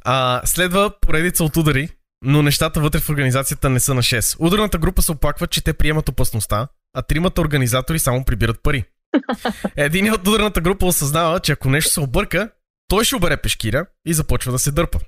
[0.05, 1.89] А, следва поредица от удари,
[2.25, 4.37] но нещата вътре в организацията не са на 6.
[4.39, 8.85] Ударната група се оплакват, че те приемат опасността, а тримата организатори само прибират пари.
[9.77, 12.51] Един от ударната група осъзнава, че ако нещо се обърка,
[12.89, 14.99] той ще обере пешкира и започва да се дърпа.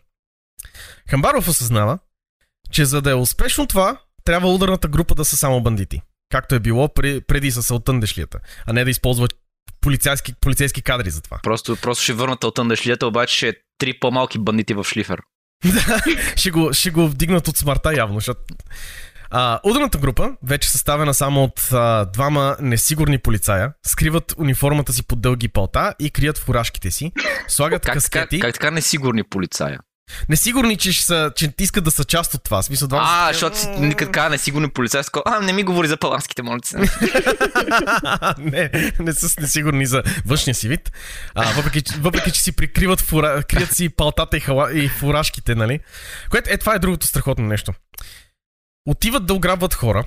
[1.10, 1.98] Хамбаров осъзнава,
[2.70, 6.02] че за да е успешно това, трябва ударната група да са само бандити.
[6.30, 6.88] Както е било
[7.28, 9.34] преди с Алтънdeшлията, а не да използват
[9.80, 11.38] полицейски, полицейски кадри за това.
[11.42, 15.20] Просто, просто ще върнат от Андешлията, обаче ще е три по-малки бандити в шлифер.
[16.36, 18.40] ще, го, ще го вдигнат от смъртта явно, защото...
[19.30, 25.20] А, ударната група, вече съставена само от а, двама несигурни полицая, скриват униформата си под
[25.20, 27.12] дълги палта и крият фуражките си,
[27.48, 28.40] слагат Как така, каскети.
[28.40, 29.78] как така несигурни полицая?
[30.28, 32.62] Несигурни, че, ще са, че искат да са част от това.
[32.62, 35.96] Смисъл, двама А, защото си така несигурни полицаи, си такова, а, не ми говори за
[35.96, 36.76] паланските молици.
[38.38, 40.92] не, не са несигурни за външния си вид.
[41.34, 45.80] А, въпреки, въпреки, че си прикриват фура, крият си палтата и, хала, и фуражките, нали?
[46.30, 47.72] Което е, това е другото страхотно нещо.
[48.88, 50.04] Отиват да ограбват хора,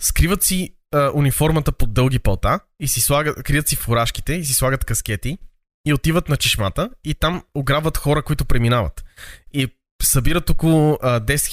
[0.00, 4.54] скриват си а, униформата под дълги палта и си слагат, крият си фуражките и си
[4.54, 5.38] слагат каскети
[5.86, 9.05] и отиват на чешмата и там ограбват хора, които преминават.
[9.52, 9.68] И
[10.02, 11.48] събират около а, 10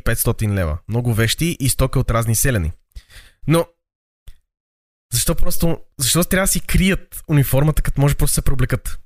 [0.00, 0.78] 500 лева.
[0.88, 2.72] Много вещи и стока от разни селени.
[3.48, 3.66] Но
[5.12, 8.98] защо просто, защо трябва да си крият униформата, като може просто да се преоблекат?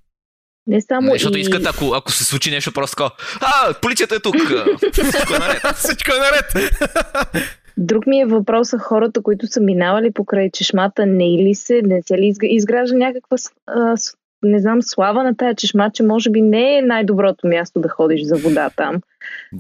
[0.67, 1.41] Не само Защото и...
[1.41, 4.35] искат, ако, ако се случи нещо просто такова, а, полицията е тук.
[4.93, 5.77] Всичко е наред.
[5.77, 6.75] Всичко е наред!
[7.77, 12.19] Друг ми е въпроса хората, които са минавали покрай чешмата, не или се, не се
[12.19, 13.95] ли изг- изгражда някаква, а,
[14.47, 18.23] не знам, слава на тая чешма, че може би не е най-доброто място да ходиш
[18.23, 19.01] за вода там.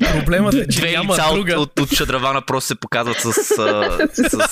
[0.01, 1.61] Проблемът е, че Две няма лица от, друга.
[1.61, 3.27] от, от шадравана просто се показват с,
[3.59, 4.49] а, с...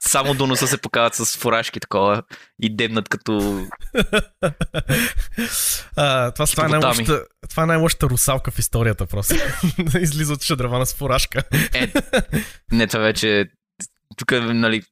[0.00, 2.22] Само до носа се показват с фуражки такова
[2.62, 3.62] и дебнат като...
[5.96, 9.34] а, това, това, е най-лошата, това е най-лошата русалка в историята просто.
[10.00, 11.42] Излиза от шадравана с фуражка.
[11.74, 11.92] Е,
[12.72, 13.46] не, това вече...
[14.16, 14.82] Тук, нали,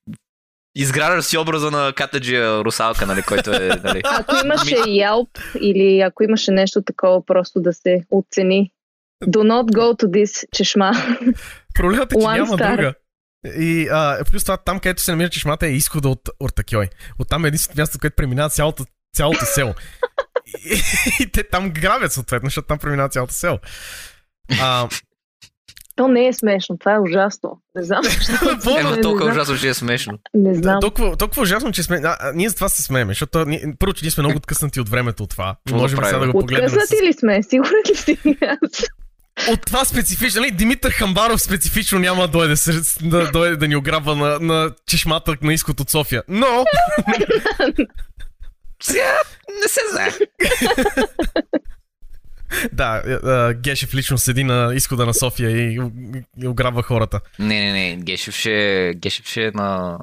[0.76, 3.70] изграждаш си образа на катаджия русалка, нали, който е...
[3.84, 8.70] Нали, Ако имаше Yelp или ако имаше нещо такова, просто да се оцени.
[9.24, 10.92] Do not go to this чешма.
[11.74, 12.76] Проблемът е, че One няма star.
[12.76, 12.94] друга.
[13.58, 16.88] И а, плюс това, там където се намира чешмата е изхода от Ортакьой.
[17.18, 18.84] Оттам е единственото място, където преминава цялото,
[19.14, 19.74] цялото село.
[20.64, 20.80] И,
[21.20, 23.58] и, те там грабят съответно, защото там преминава цялото село.
[24.60, 24.88] А,
[25.96, 27.60] То не е смешно, това е ужасно.
[27.74, 28.78] Не знам защо.
[28.78, 30.18] Ема толкова ужасно, че е смешно.
[30.34, 30.80] не знам.
[30.80, 32.00] толкова, толкова ужасно, че сме...
[32.04, 34.88] А, ние за това се смееме, защото ние, първо, че ние сме много откъснати от
[34.88, 35.56] времето от това.
[35.56, 36.68] Какво да можем сега да го погледнем.
[36.68, 37.42] с- Откъснати ли сме?
[37.42, 38.18] Сигурен ли си?
[38.42, 38.82] Аз
[39.48, 42.54] От това специфично, нали, Димитър Хамбаров специфично няма да дойде,
[43.02, 46.22] да, дойде да ни ограбва на, на чешмата на изход от София.
[46.28, 46.64] Но,
[48.82, 49.12] Сега
[49.62, 50.10] не се знае.
[52.72, 55.80] да, е, е, Гешев лично седи на изхода на София и,
[56.42, 57.20] и ограбва хората.
[57.38, 57.96] Не, не, не.
[57.96, 59.98] Гешев ще, Гешев ще е на...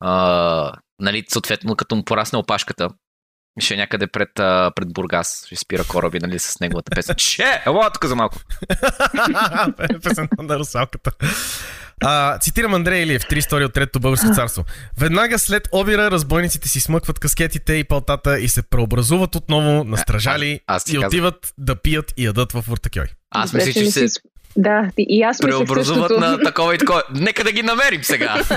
[0.00, 2.88] А, нали, съответно, като му порасне опашката,
[3.60, 5.46] ще е някъде пред, а, пред Бургас.
[5.46, 7.14] Ще спира кораби, нали, с неговата песен.
[7.16, 7.62] Че!
[7.66, 8.36] Ела тук за малко.
[10.02, 11.10] Песента на русалката.
[12.02, 14.64] А, цитирам Андрей Илиев, три истории от Третото българско царство.
[14.98, 20.60] Веднага след обира, разбойниците си смъкват каскетите и палтата и се преобразуват отново на стражали
[20.66, 21.06] А- аз и казвам.
[21.06, 23.06] отиват да пият и ядат в Уртакьой.
[23.30, 24.06] Аз мисля, че се
[24.56, 26.20] Да, и аз преобразуват същото.
[26.20, 27.02] на такова и такова.
[27.14, 28.42] Нека да ги намерим сега.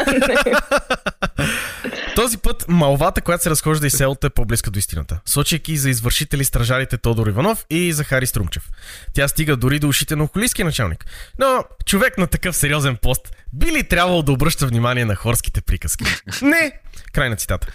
[2.15, 6.45] Този път малвата, която се разхожда из селото е по-близка до истината, сочейки за извършители
[6.45, 8.69] стражарите Тодор Иванов и Захари Струмчев.
[9.13, 11.05] Тя стига дори до ушите на околийския началник.
[11.39, 16.03] Но човек на такъв сериозен пост би ли трябвало да обръща внимание на хорските приказки?
[16.41, 16.71] Не!
[17.13, 17.67] Край на цитата.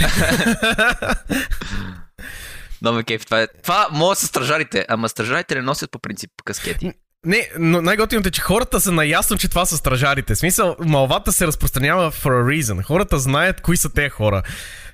[2.82, 3.46] Но ме кеф, това е.
[3.62, 6.92] Това могат са стражарите, ама стражарите не носят по принцип каскети.
[7.26, 10.34] Не, но най-готиното е, че хората са наясно, че това са стражарите.
[10.34, 12.82] В смисъл, малвата се разпространява for a reason.
[12.82, 14.42] Хората знаят кои са тези хора.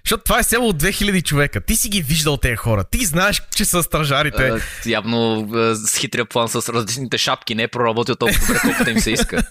[0.05, 1.61] Защото това е село от 2000 човека.
[1.61, 2.85] Ти си ги виждал тези хора.
[2.85, 4.49] Ти знаеш, че са стражарите.
[4.49, 8.91] А, явно а, с хитрия план с различните шапки не е проработил толкова добре, колкото
[8.91, 9.43] им се иска.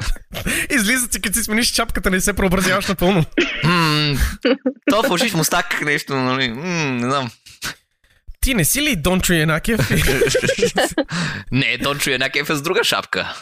[0.70, 3.24] Излиза, че като си смениш чапката, не се преобразяваш напълно.
[3.64, 4.14] М,
[4.90, 6.48] То фалшив мустак нещо, нали?
[6.48, 7.30] М, Не знам.
[8.46, 9.80] Ти не си ли Дончо Янакев?
[11.52, 13.34] Не, Дончо Янакев е с друга шапка.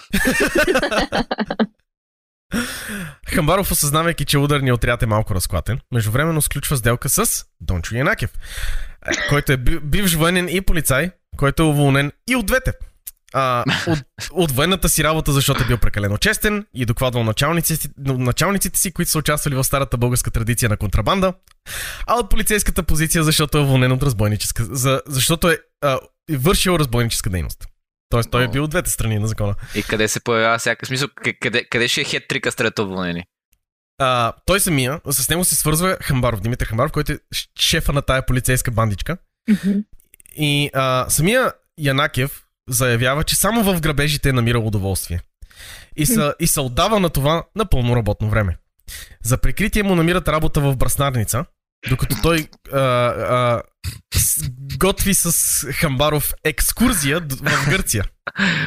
[3.28, 8.30] Хамбаров, осъзнавайки, че ударният отряд е малко разклатен, междувременно сключва сделка с Дончо Янакев,
[9.06, 12.72] е, който е би- бивш военен и полицай, който е уволнен и от двете.
[13.36, 13.98] А, от,
[14.30, 19.10] от военната си работа, защото е бил прекалено честен и докладвал началниците, началниците си, които
[19.10, 21.34] са участвали в старата българска традиция на контрабанда,
[22.06, 25.98] а от полицейската позиция, защото е уволнен от разбойническа, за, защото е а,
[26.30, 27.66] вършил разбойническа дейност.
[28.08, 29.54] Тоест той е бил от двете страни на закона.
[29.74, 31.08] И къде се появява всяка смисъл?
[31.08, 33.26] къ- Къде, къде ще е хет трика с трето уволнение?
[33.98, 37.18] А, той самия, с него се свързва Хамбаров, Димитър Хамбаров, който е
[37.60, 39.16] шефа на тая полицейска бандичка.
[39.50, 39.78] Мгм.
[40.36, 45.20] И а, самия Янакев заявява, че само в грабежите е намирал удоволствие.
[45.96, 48.56] И се, и отдава на това на пълно работно време.
[49.24, 51.44] За прикритие му намират работа в браснарница,
[51.88, 53.62] докато той а, а,
[54.14, 54.48] с-
[54.78, 55.32] готви с
[55.72, 58.04] Хамбаров екскурзия в Гърция.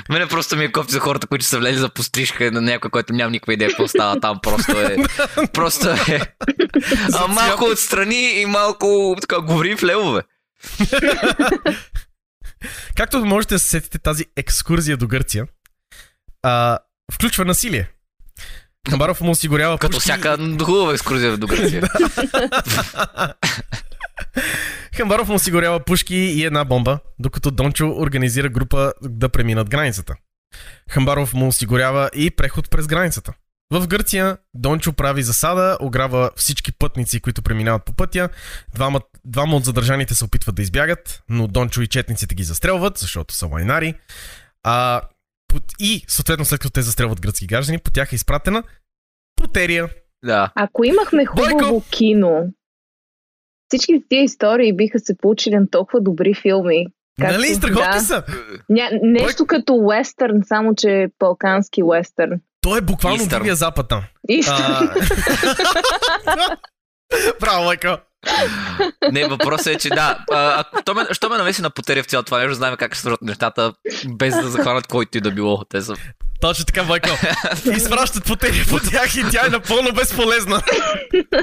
[0.09, 3.13] Мене просто ми е кофти за хората, които са влезли за пострижка на някой, който
[3.13, 4.39] няма никаква идея какво става там.
[4.43, 4.97] Просто е...
[5.53, 6.21] просто е...
[7.13, 10.21] А, малко отстрани и малко така говори в левове.
[12.95, 15.47] Както можете да се сетите, тази екскурзия до Гърция
[16.43, 16.79] а,
[17.13, 17.89] включва насилие.
[18.89, 21.81] Хамбаров му осигурява Като пушки- всяка хубава екскурзия до Гърция.
[24.97, 30.15] Хамбаров му осигурява пушки и една бомба, докато Дончо организира група да преминат границата.
[30.89, 33.33] Хамбаров му осигурява и преход през границата.
[33.71, 38.29] В Гърция Дончо прави засада, ограва всички пътници, които преминават по пътя.
[38.73, 43.33] Двама, двама от задържаните се опитват да избягат, но Дончо и четниците ги застрелват, защото
[43.33, 43.93] са лайнари.
[44.63, 45.01] А,
[45.47, 48.63] под- и, съответно, след като те застрелват гръцки граждани, по тях е изпратена
[49.35, 49.89] потерия.
[50.25, 50.51] Да.
[50.55, 51.83] Ако имахме хубаво Бойко!
[51.91, 52.53] кино,
[53.67, 56.85] всички тия истории биха се получили на толкова добри филми.
[57.21, 57.55] Както- нали?
[57.55, 57.99] Страхотни да.
[57.99, 58.23] са!
[58.69, 62.41] Ня, нещо като уестърн, само че е балкански уестърн.
[62.61, 63.37] Той е буквално Истър.
[63.37, 64.03] Дивия запад там.
[64.47, 64.89] А...
[67.39, 67.97] Браво, Майко!
[69.11, 70.19] Не, въпросът е, че да.
[70.31, 73.01] А, що, ме, що ме навеси на потеря в цялото това нещо, знаем как ще
[73.01, 73.73] свършат нещата,
[74.07, 75.65] без да захванат който и да било.
[75.65, 75.93] Те са...
[76.41, 77.09] Точно така, Майко.
[77.75, 80.61] Изпращат потери по тях и тя е напълно безполезна.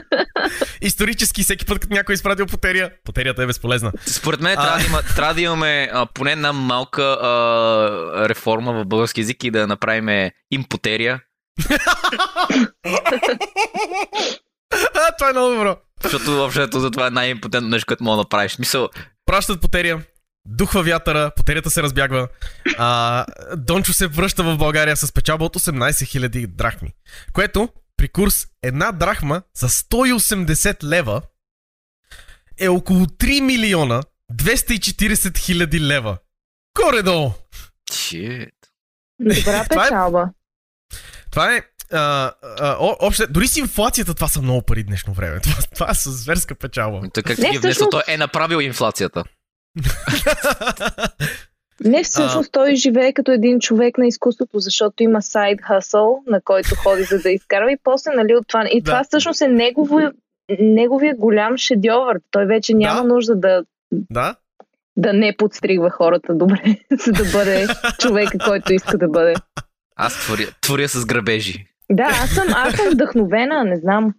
[0.81, 3.93] Исторически, всеки път, като някой е изпратил потерия, потерията е безполезна.
[4.07, 8.85] Според мен трябва да, има, трябва да имаме а, поне една малка а, реформа в
[8.85, 11.21] български язик и да направим импотерия,
[14.95, 15.77] А, това е много добро.
[16.03, 18.59] защото общото за това е най-импотентно нещо, което мога да направиш.
[18.59, 18.89] Мисъл,
[19.27, 20.03] Пращат потерия,
[20.47, 22.29] духва вятъра, потерията се разбягва.
[22.79, 23.25] А,
[23.57, 25.91] Дончо се връща в България с печалба от 18
[26.29, 26.93] 000 драхми.
[27.33, 31.23] Което при курс една драхма за 180 лева
[32.59, 34.03] е около 3 милиона
[34.33, 36.19] 240 хиляди лева.
[36.77, 37.33] Горе-долу.
[37.93, 38.51] Shit.
[39.21, 39.35] Добра
[39.71, 40.29] Това е- печалба.
[41.31, 41.63] Това е.
[41.93, 45.41] А, а, о, общо, дори с инфлацията това са много пари днешно време.
[45.43, 47.09] Това, това е с зверска печалба.
[47.15, 49.25] Той как Не, ги е внесъл, всъщност- той е направил инфлацията.
[51.85, 56.75] Не, всъщност той живее като един човек на изкуството, защото има сайд хъсъл, на който
[56.75, 58.65] ходи за да изкарва и после, нали, от това.
[58.73, 58.91] И Да.
[58.91, 60.01] това всъщност е негово,
[60.61, 62.21] неговия голям шедьовър.
[62.31, 63.09] Той вече няма Да.
[63.09, 64.35] нужда да, да?
[64.97, 66.63] да не подстригва хората добре,
[67.05, 67.67] за да бъде
[67.99, 69.35] човека, който иска да бъде.
[69.97, 71.67] Аз творя, творя с грабежи.
[71.93, 74.15] Да, аз съм, аз съм вдъхновена, не знам.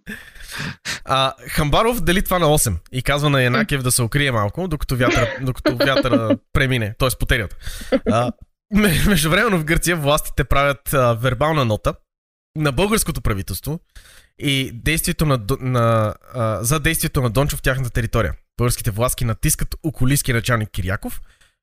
[1.04, 4.96] А, Хамбаров дели това на 8 и казва на Янакев да се укрие малко, докато
[4.96, 7.08] вятъра, докато вятъра премине, т.е.
[7.18, 7.56] потерята.
[8.10, 8.32] А,
[8.74, 11.94] ме- междувременно в Гърция властите правят а, вербална нота
[12.56, 13.80] на българското правителство
[14.38, 18.34] и действието на, на, а, за действието на Дончо в тяхната територия.
[18.58, 21.20] Българските власти натискат околийски началник Киряков,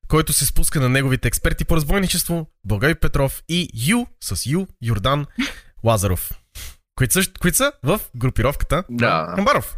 [0.08, 5.26] който се спуска на неговите експерти по разбойничество, Благой Петров и Ю с Ю, Йордан
[5.84, 6.30] Лазаров.
[6.96, 9.26] Които, също, които са в групировката Да.
[9.28, 9.76] на Хамбаров.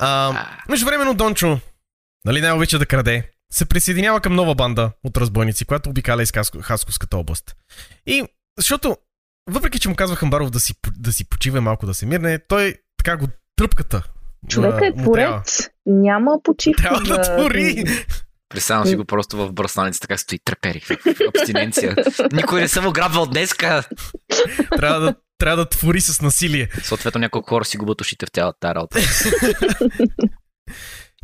[0.00, 0.32] А,
[0.68, 1.60] междувременно Дончо,
[2.24, 6.32] нали не обича да краде, се присъединява към нова банда от разбойници, която обикаля из
[6.32, 7.56] Хаско- Хасковската област.
[8.06, 8.24] И
[8.58, 8.96] защото,
[9.50, 12.74] въпреки че му казва Хамбаров да си, да си почива малко да се мирне, той
[12.96, 14.02] така го тръпката.
[14.48, 15.68] Човека е творец.
[15.86, 16.82] Няма почивка.
[16.82, 17.84] Трябва да твори.
[18.52, 20.90] Представям си го просто в бръснаница, така стои трепери в
[21.38, 21.96] абстиненция.
[22.32, 23.84] Никой не съм ограбвал днеска.
[24.76, 26.68] трябва, да, трябва да твори с насилие.
[26.82, 28.98] Съответно няколко хора си губят ушите в цялата тази работа.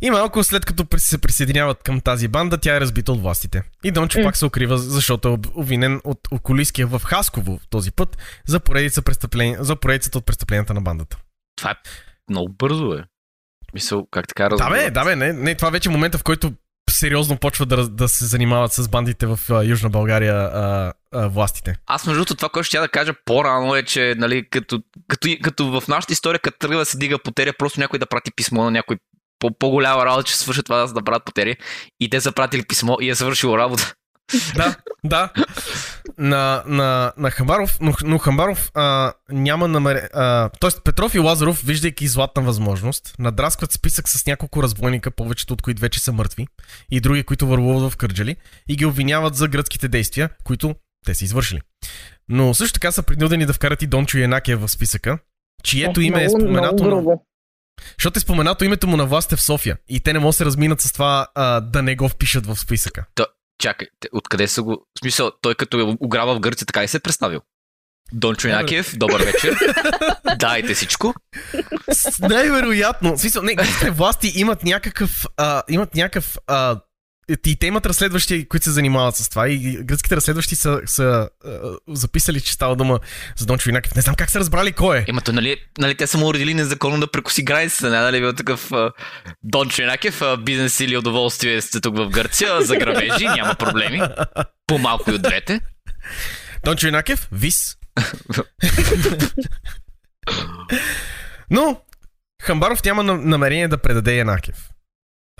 [0.01, 3.63] И малко след като се присъединяват към тази банда, тя е разбита от властите.
[3.83, 8.17] И Дончо пак се укрива, защото е об- обвинен от околиския в Хасково този път
[8.47, 11.17] за поредица престъпления, за поредицата от престъпленията на бандата.
[11.55, 11.75] Това е
[12.29, 13.03] много бързо е.
[13.73, 14.69] Мисъл, как така Да разбира?
[14.69, 16.53] бе, да бе, не, не, това вече е момента, в който
[16.91, 21.75] сериозно почват да, да се занимават с бандите в а, Южна България а, а, властите.
[21.85, 25.27] Аз между другото това, което ще я да кажа по-рано е, че нали, като, като,
[25.41, 28.63] като в нашата история, като тръгва да се дига потеря, просто някой да прати писмо
[28.63, 28.97] на някой
[29.39, 31.55] по- по-голяма работа, че свърши това да се направят потеря.
[31.99, 33.93] И те са пратили писмо и е свършило работа.
[34.55, 35.29] Да, да.
[36.17, 40.09] На, на, на Хамбаров, но, но Хамбаров а, няма намере...
[40.13, 45.61] А, тоест Петров и Лазаров, виждайки златна възможност, надраскват списък с няколко разбойника, повечето от
[45.61, 46.47] които вече са мъртви,
[46.91, 48.35] и други, които върлуват в Кърджали,
[48.67, 50.75] и ги обвиняват за гръцките действия, които
[51.05, 51.61] те са извършили.
[52.29, 55.19] Но също така са принудени да вкарат и Дончо Янакия в списъка,
[55.63, 57.17] чието име е споменато много на...
[57.97, 60.45] Защото е споменато името му на властта в София и те не могат да се
[60.45, 63.05] разминат с това а, да не го впишат в списъка.
[63.59, 64.71] Чакай, откъде са го...
[64.71, 67.41] В смисъл, той като е ограва в Гърция, така и се е представил.
[68.13, 69.57] Дончо Инакиев, добър вечер.
[70.39, 71.13] Дайте всичко.
[72.19, 73.17] Най-вероятно.
[73.17, 76.79] В смисъл, не, гръцките власти имат някакъв, а, имат някакъв а,
[77.45, 79.49] и те имат разследващи, които се занимават с това.
[79.49, 81.49] И гръцките разследващи са, са а,
[81.87, 82.99] записали, че става дума
[83.37, 83.95] за Дончо Инакев.
[83.95, 85.05] Не знам как са разбрали кой е.
[85.07, 88.71] Имато, нали, нали те са му уредили незаконно да прекоси границата, не нали бил такъв
[88.71, 88.91] а,
[89.43, 94.01] Дончо Инакев, а, бизнес или удоволствие сте тук в Гърция, за грабежи, няма проблеми.
[94.67, 95.61] По-малко и от двете.
[96.63, 97.75] Дончо Инакев, вис.
[101.51, 101.81] Но
[102.41, 104.55] Хамбаров няма на- намерение да предаде Янакев.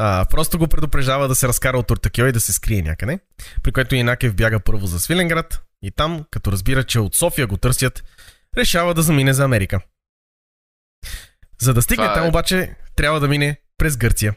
[0.02, 3.20] А, просто го предупреждава да се разкара от Ортакьо и да се скрие някъде,
[3.64, 7.58] при което Янакев бяга първо за Свиленград и там, като разбира, че от София го
[7.58, 8.04] търсят,
[8.58, 9.80] решава да замине за Америка.
[11.62, 14.36] За да стигне Това е- там обаче, трябва да мине през Гърция,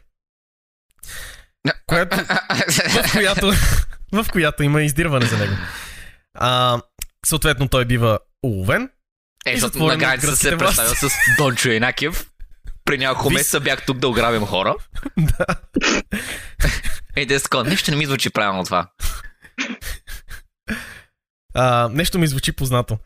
[1.87, 2.17] която,
[2.89, 3.53] в, която,
[4.13, 5.55] в която има издирване за него.
[6.35, 6.81] А,
[7.27, 8.91] съответно, той бива уловен
[9.47, 12.32] Е, И защото на от границата се е представил с Дончо Инакиев.
[12.85, 14.75] При няколко Вис- месеца бях тук да ограбим хора.
[15.17, 15.47] Да.
[17.17, 18.91] Ей, да е такова, нещо не ми звучи правилно това.
[21.55, 22.99] А, нещо ми звучи познато.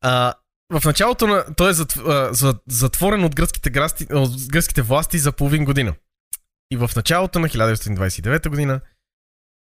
[0.00, 0.34] А,
[0.72, 1.54] в началото на...
[1.56, 1.74] Той е
[2.06, 2.30] а,
[2.66, 4.06] затворен от гръцките, грасти...
[4.10, 5.94] от гръцките власти за половин година.
[6.70, 8.80] И в началото на 1929 година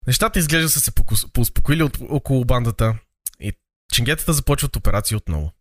[0.06, 0.92] нещата изглежда са се
[1.32, 1.98] поуспокоили от...
[2.08, 2.98] около бандата
[3.40, 3.52] и
[3.94, 5.52] ченгетата започват операции отново.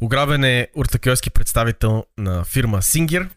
[0.00, 3.28] Ограбен е уртакьойски представител на фирма Сингер.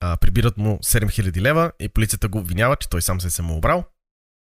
[0.00, 3.84] А, прибират му 7000 лева и полицията го обвинява, че той сам се е самообрал.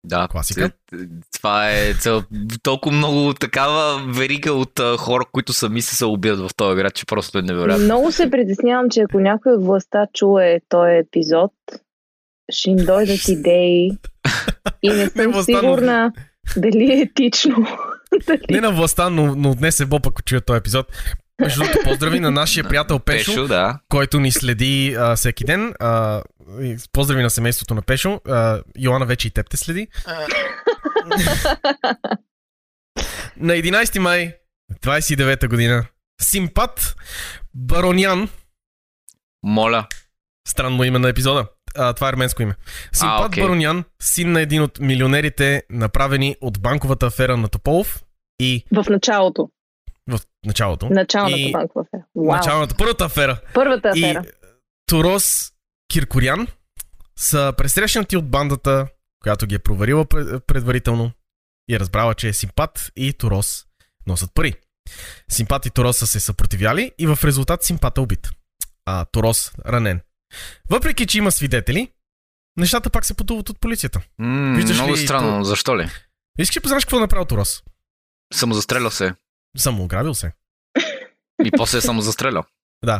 [0.03, 0.69] Да, Класика.
[0.69, 0.97] т-
[1.33, 2.23] Това е цел...
[2.63, 6.95] толкова много такава верига от а, хора, които сами се се убият в този град,
[6.95, 7.83] че просто е невероятно.
[7.85, 11.51] Много се притеснявам, че ако някой от властта чуе този епизод,
[12.49, 13.91] ще им дойдат идеи
[14.83, 16.11] и не съм властта, но- сигурна
[16.57, 17.55] дали е етично.
[18.27, 20.87] Дали- Не на властта, но, но днес е Боб, ако чуя този епизод.
[21.41, 23.79] Между другото, поздрави на нашия приятел Пешо, Пешо, да.
[23.89, 25.73] който ни следи а, всеки ден.
[25.79, 26.23] А,
[26.61, 28.21] и поздрави на семейството на Пешо.
[28.27, 29.87] А, Йоана вече и теб те следи.
[33.37, 34.33] на 11 май
[34.83, 35.85] 29 година
[36.21, 36.95] Симпат
[37.55, 38.29] Баронян,
[39.43, 39.87] Моля.
[40.47, 42.55] странно име на епизода, а, това е арменско име.
[42.91, 43.43] Симпат окей.
[43.43, 48.03] Баронян, син на един от милионерите, направени от банковата афера на Тополов
[48.39, 49.49] и В началото.
[50.47, 50.89] Началото.
[50.89, 52.03] Началната И- банкова афера.
[52.15, 52.25] Вау.
[52.25, 53.39] Началната, първата афера.
[53.53, 54.23] Първата И афера.
[54.85, 55.51] Турос
[55.89, 56.47] Киркорян
[57.17, 58.87] са пресрещнати от бандата,
[59.21, 61.11] която ги е проверила пред- предварително
[61.67, 63.65] и е разбрала, че е Симпат и Турос
[64.07, 64.53] носят пари.
[65.29, 68.29] Симпат и Турос са се съпротивяли и в резултат Симпат е убит.
[68.85, 70.01] А Турос ранен.
[70.69, 71.91] Въпреки, че има свидетели,
[72.57, 74.01] нещата пак се потуват от полицията.
[74.19, 75.43] М, Виждаш много ли странно.
[75.43, 75.89] Защо ли?
[76.39, 77.63] Искаш ли познаеш какво е направил Турос?
[78.33, 79.13] Самозастрелял се.
[79.57, 80.31] Самоограбил се.
[81.45, 82.43] И после е самозастрелял.
[82.85, 82.99] Да.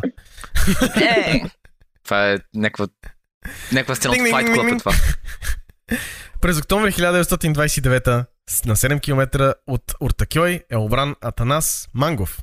[0.96, 1.42] Е!
[2.04, 2.88] Това е някаква...
[3.72, 4.92] Някаква сцена от Fight Club е това.
[6.40, 12.38] През октомври 1929 с- на 7 км от Уртакьой е обран Атанас Мангов.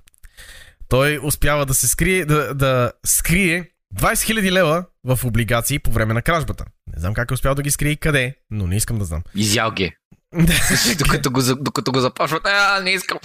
[0.88, 6.14] Той успява да се скрие, да, да скрие 20 000 лева в облигации по време
[6.14, 6.66] на кражбата.
[6.88, 9.24] Не знам как е успял да ги скрие и къде, но не искам да знам.
[9.36, 9.96] Изял ги.
[10.98, 13.18] Докато, го, за- докато го започват, а, не искам.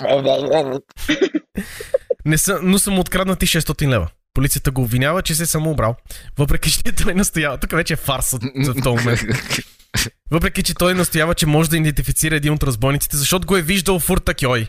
[2.25, 4.09] Не са, но са му откраднати 600 лева.
[4.35, 5.97] Полицията го обвинява, че се е самоубрал.
[6.39, 7.59] Въпреки, че той настоява.
[7.59, 9.21] Тук вече е фарс от- в този момент.
[10.31, 13.99] Въпреки, че той настоява, че може да идентифицира един от разбойниците, защото го е виждал
[13.99, 14.69] в Уртакьой.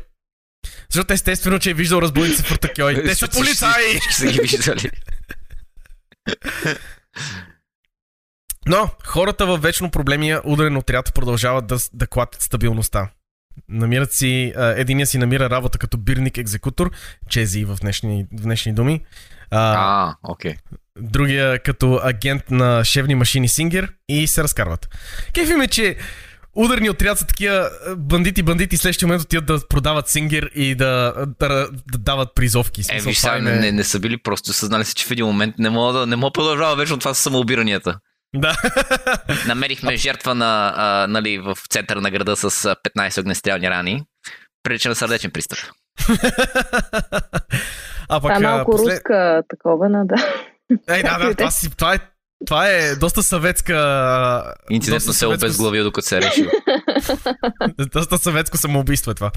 [0.89, 3.04] Защото естествено, че е виждал разбойници в Уртакьой.
[3.06, 3.72] Те са полицаи!
[3.89, 4.89] Всички са ги виждали.
[8.68, 13.09] Но хората във вечно проблемия ударен отряд продължават да, да клатят стабилността.
[13.70, 16.91] Намират си, а, единия си намира работа като бирник екзекутор,
[17.30, 19.01] чези в днешни, в днешни думи.
[19.51, 20.55] А, окей.
[20.99, 24.89] другия като агент на шевни машини Сингер и се разкарват.
[25.34, 25.95] Кефи ме, че
[26.55, 31.70] ударни отряд са такива бандити, бандити, следващия момент отиват да продават Сингер и да, да,
[31.91, 32.82] да дават призовки.
[32.82, 35.05] Е, Смисъл, виж, сега им не, е- не, не са били просто съзнали се, че
[35.05, 37.99] в един момент не мога да не мога да продължава вечно това с самоубиранията.
[38.36, 38.56] Да.
[39.48, 44.04] Намерихме жертва на, а, нали, в центъра на града с а, 15 огнестрелни рани.
[44.64, 45.60] Прилича на сърдечен пристъп.
[48.10, 50.16] а пък, Това е малко послед- руска такова, на да.
[50.90, 52.00] Ей, да, да, това, си, това, е,
[52.46, 53.76] това е доста съветска...
[54.70, 56.50] Инцидентно доста се е съветско- обезглавил, докато се е решил.
[57.94, 59.32] Доста съветско самоубийство е това.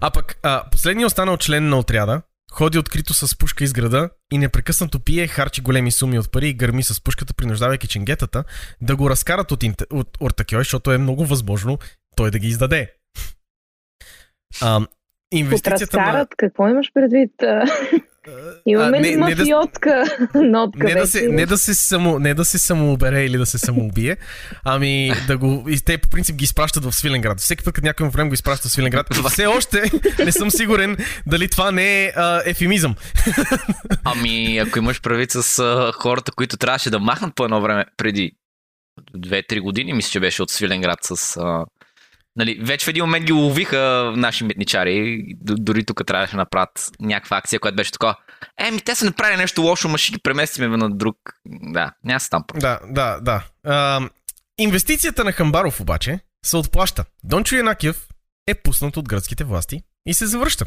[0.00, 2.22] А пък а, последният останал член на отряда
[2.52, 6.54] ходи открито с пушка из града и непрекъснато пие, харчи големи суми от пари и
[6.54, 8.44] гърми с пушката, принуждавайки ченгетата
[8.80, 11.78] да го разкарат от, инте- от Ортакьой, защото е много възможно
[12.16, 12.92] той да ги издаде.
[14.62, 14.86] А,
[15.32, 16.06] инвестицията на...
[16.06, 17.30] Разкарат, какво имаш предвид?
[18.66, 19.44] Имаме А, ли не- не да-
[20.34, 23.58] нотка Не да, се, не, да се само, не да се самоубере или да се
[23.58, 24.16] самоубие,
[24.64, 25.64] ами да го...
[25.68, 27.40] И те по принцип ги изпращат в Свиленград.
[27.40, 29.06] Всеки път, като някой има проблем, го изпраща в Свиленград.
[29.30, 30.96] Все още не съм сигурен
[31.26, 32.94] дали това не е а, ефемизъм.
[34.04, 38.32] Ами, ако имаш правит с а, хората, които трябваше да махнат по едно време преди
[39.16, 41.36] 2-3 години, мисля, че беше от Свиленград с...
[41.36, 41.64] А,
[42.36, 43.78] нали, вече в един момент ги ловиха
[44.16, 45.22] наши метничари.
[45.36, 46.70] Д- Дори тук трябваше да направят
[47.00, 48.16] някаква акция, която беше такова.
[48.58, 51.16] Еми, те са направили нещо лошо, ма ще ги преместиме на друг.
[51.46, 52.42] Да, няма се там.
[52.54, 53.44] Да, да, да.
[53.64, 54.00] А,
[54.58, 57.04] инвестицията на Хамбаров обаче се отплаща.
[57.24, 58.06] Дончо Янакиев
[58.46, 60.64] е пуснат от гръцките власти и се завръща.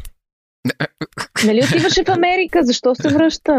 [1.44, 2.58] Нали отиваше в Америка?
[2.62, 3.52] Защо се връща?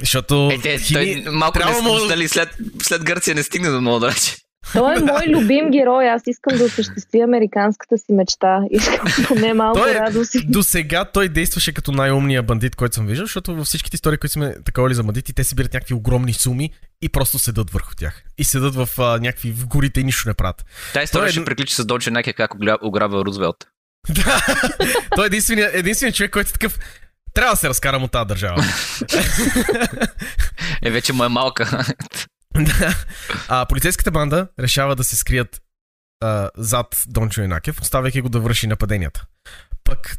[0.00, 2.48] Защото Е, те, хими- той малко трябва не, му- след,
[2.82, 4.36] след Гърция не стигне до много далече.
[4.72, 6.08] Той е мой любим герой.
[6.08, 8.60] Аз искам да осъществи американската си мечта.
[8.70, 10.32] Искам поне малко Той е- радост.
[10.44, 14.32] До сега той действаше като най-умния бандит, който съм виждал, защото във всичките истории, които
[14.32, 16.70] сме таковали за бандити, те събират някакви огромни суми
[17.02, 18.22] и просто седат върху тях.
[18.38, 20.64] И седат в а, някакви в горите и нищо не правят.
[20.92, 23.56] Тая история е- ще приключи с Донче Накия как ограбва Рузвелт.
[24.14, 24.40] Да,
[25.16, 26.78] той е единственият, единственият човек, който е такъв.
[27.34, 28.64] Трябва да се разкарам от тази държава.
[30.82, 31.86] Е, вече му е малка.
[33.48, 35.62] А, полицейската банда решава да се скрият
[36.20, 39.24] а, зад Дончо Инакев, оставяйки го да върши нападенията.
[39.84, 40.18] Пък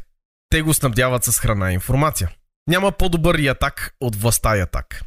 [0.50, 2.30] те го снабдяват с храна и информация.
[2.68, 5.02] Няма по-добър и атак от властта атак.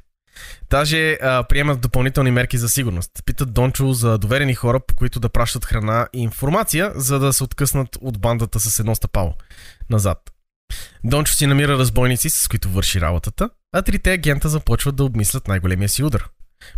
[0.69, 3.11] Даже а, приемат допълнителни мерки за сигурност.
[3.25, 7.43] Питат Дончо за доверени хора, по които да пращат храна и информация, за да се
[7.43, 9.33] откъснат от бандата с едно стъпало
[9.89, 10.17] назад.
[11.03, 15.89] Дончо си намира разбойници, с които върши работата, а трите агента започват да обмислят най-големия
[15.89, 16.29] си удар.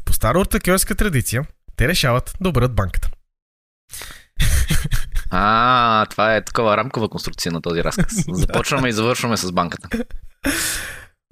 [0.06, 3.10] По стара ортакьорска традиция, те решават да оберат банката.
[5.36, 8.14] А, това е такова рамкова конструкция на този разказ.
[8.28, 10.06] Започваме и завършваме с банката.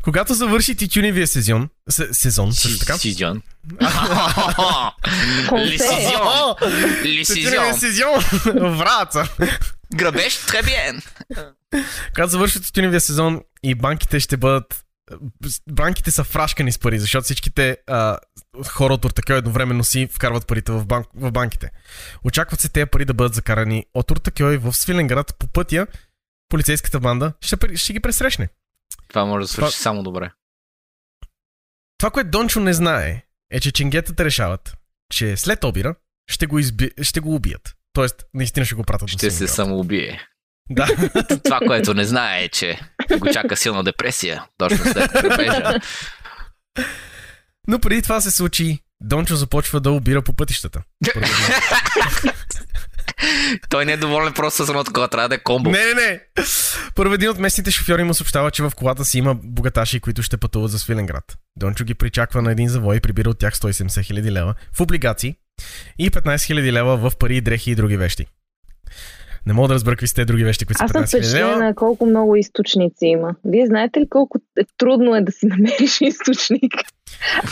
[0.04, 2.93] Когато завърши тютюневия сезон, се, сезон, също така.
[5.49, 5.66] Конце.
[5.66, 6.56] Лисизион.
[7.04, 7.74] Лисизион.
[7.74, 8.20] сезон,
[8.78, 9.30] враца.
[9.95, 11.02] Грабеж требиен.
[12.14, 14.80] Когато завърши тютюневия сезон и банките ще бъдат
[15.70, 18.18] банките са фрашкани с пари, защото всичките а,
[18.68, 21.72] хора от Ортакьо едновременно си вкарват парите в, банк, в банките.
[22.24, 25.88] Очакват се тези пари да бъдат закарани от Ортакьо в Свиленград по пътя.
[26.49, 28.49] Полицейската банда ще, ще ги пресрещне.
[29.07, 30.32] Това може да свърши Това- само добре.
[31.97, 34.78] Това, което Дончо не знае, е, че ченгетата решават,
[35.14, 35.95] че след обира
[36.32, 36.91] ще го, изби...
[37.01, 37.76] ще го убият.
[37.93, 40.28] Тоест, наистина ще го пратят Ще се самоубие.
[40.70, 40.88] Да.
[41.43, 42.80] Това, което не знае е, че
[43.20, 44.43] го чака силна депресия.
[44.58, 45.80] Точно след грабежа.
[47.68, 50.82] Но преди това се случи, Дончо започва да обира по пътищата.
[53.70, 55.08] Той не е доволен просто с едно такова.
[55.08, 55.70] Трябва да е комбо.
[55.70, 56.20] Не, не, не.
[56.95, 60.38] Първо един от местните шофьори му съобщава, че в колата си има богаташи, които ще
[60.38, 61.38] пътуват за Свиленград.
[61.56, 65.36] Дончо ги причаква на един завой и прибира от тях 170 хиляди лева в облигации
[65.99, 68.26] и 15 хиляди лева в пари, дрехи и други вещи.
[69.46, 71.28] Не мога да разбера какви са те други вещи, които са Аз съм 15 хиляди
[71.28, 71.48] лева.
[71.48, 73.36] впечатлена колко много източници има.
[73.46, 76.74] Вие знаете ли колко е трудно е да си намериш източник?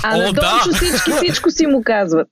[0.04, 0.60] А О, на да!
[0.74, 2.28] Всички всичко си му казват.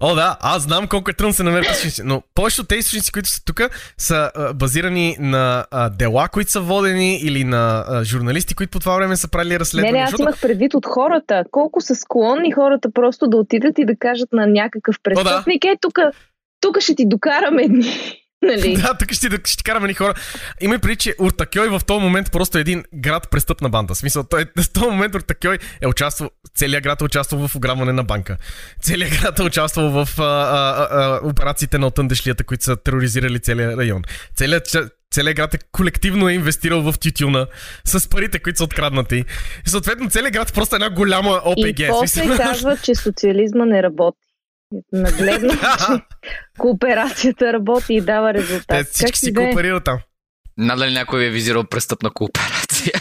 [0.00, 2.78] О, да, аз знам колко е трудно да се намерят източници, но повечето от тези
[2.78, 3.60] източници, които са тук,
[3.98, 8.80] са а, базирани на а, дела, които са водени или на а, журналисти, които по
[8.80, 9.92] това време са правили Не, разследвания.
[9.92, 11.44] не, аз защото- имах предвид от хората.
[11.50, 15.98] Колко са склонни хората просто да отидат и да кажат на някакъв престъпник, е, тук,
[16.60, 17.84] тук ще ти докараме едни.
[18.42, 18.74] Нали?
[18.82, 20.14] Да, тук ще, ще караме ни хора.
[20.60, 23.94] Има и преди, че Уртакьой в този момент просто е един град престъпна банда.
[23.94, 27.92] В смисъл, той, в този момент Уртакьой е участвал, целият град е участвал в ограбване
[27.92, 28.36] на банка.
[28.82, 33.78] Целият град е участвал в а, а, а, операциите на отънdeшлията, които са тероризирали целият
[33.78, 34.02] район.
[34.36, 34.76] Целият,
[35.10, 37.46] целият град е колективно е инвестирал в тютюна
[37.84, 39.24] с парите, които са откраднати.
[39.66, 41.78] И съответно целият град е просто една голяма ОПГ.
[41.78, 44.18] И после смисъл- казват, че социализма не работи.
[44.92, 46.02] Нагледно, че
[46.58, 48.66] кооперацията работи и дава резултат.
[48.68, 49.44] Те Как всички си и да е.
[49.44, 49.98] кооперират там.
[50.58, 52.92] Надали някой ви е визирал престъпна кооперация.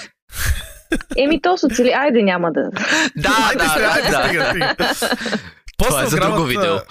[1.18, 1.92] Еми то социали...
[1.92, 2.62] Айде няма да.
[3.16, 4.94] да, Айде, да, да, айде, да.
[4.94, 5.18] стига.
[5.78, 6.74] Това е за друго видео.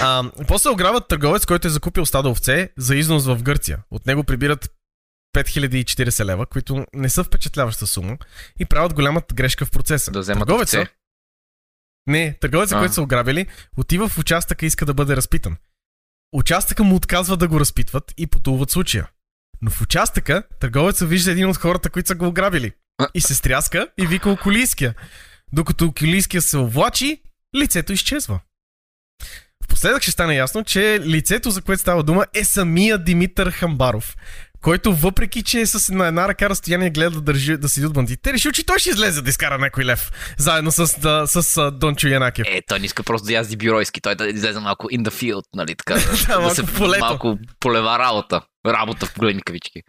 [0.00, 3.78] А, после ограбват търговец, който е закупил стадо овце за износ в Гърция.
[3.90, 4.70] От него прибират
[5.36, 8.16] 5040 лева, които не са впечатляваща сума
[8.58, 10.10] и правят голямата грешка в процеса.
[10.10, 10.92] Да вземат Търговеца, овце.
[12.06, 13.46] Не, търговеца, който са ограбили,
[13.76, 15.56] отива в участъка и иска да бъде разпитан.
[16.32, 19.08] Участъка му отказва да го разпитват и потулват случая.
[19.62, 22.72] Но в участъка търговеца вижда един от хората, които са го ограбили.
[23.14, 24.94] И се стряска и вика околийския.
[25.52, 27.22] Докато околийския се овлачи,
[27.56, 28.40] лицето изчезва.
[29.64, 34.16] Впоследък ще стане ясно, че лицето, за което става дума, е самия Димитър Хамбаров,
[34.64, 37.92] който въпреки, че е с на една ръка разстояние гледа да, държи, да седи от
[37.92, 41.70] бандитите, решил, че той ще излезе да изкара някой лев, заедно с, да, с, с
[41.70, 42.46] Дончо Янакев.
[42.48, 45.42] Е, той не иска просто да язди бюройски, той да излезе малко in the field,
[45.54, 45.94] нали така.
[46.28, 47.04] Да, малко в полето.
[47.04, 48.40] малко полева работа.
[48.66, 49.82] Работа в големи кавички.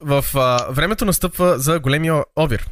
[0.00, 2.68] В а, времето настъпва за големия обир.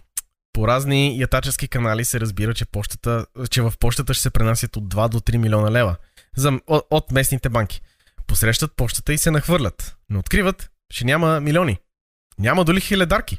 [0.53, 4.95] По разни ятачески канали се разбира, че, почтата, че в почтата ще се пренасят от
[4.95, 5.97] 2 до 3 милиона лева
[6.37, 7.81] за, от, от местните банки.
[8.27, 11.79] Посрещат почтата и се нахвърлят, но откриват, че няма милиони.
[12.39, 13.39] Няма доли хиледарки.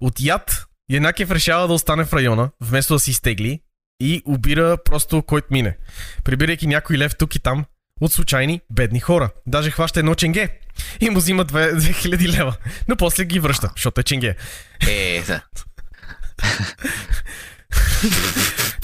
[0.00, 3.60] От яд Янакев решава да остане в района, вместо да си изтегли
[4.00, 5.76] и убира просто който мине.
[6.24, 7.64] Прибирайки някой лев тук и там
[8.00, 9.30] от случайни бедни хора.
[9.46, 10.58] Даже хваща едно ченге
[11.00, 12.56] и му взима 2000 лева.
[12.88, 14.36] Но после ги връща, защото е ченге.
[14.88, 15.42] Е, да.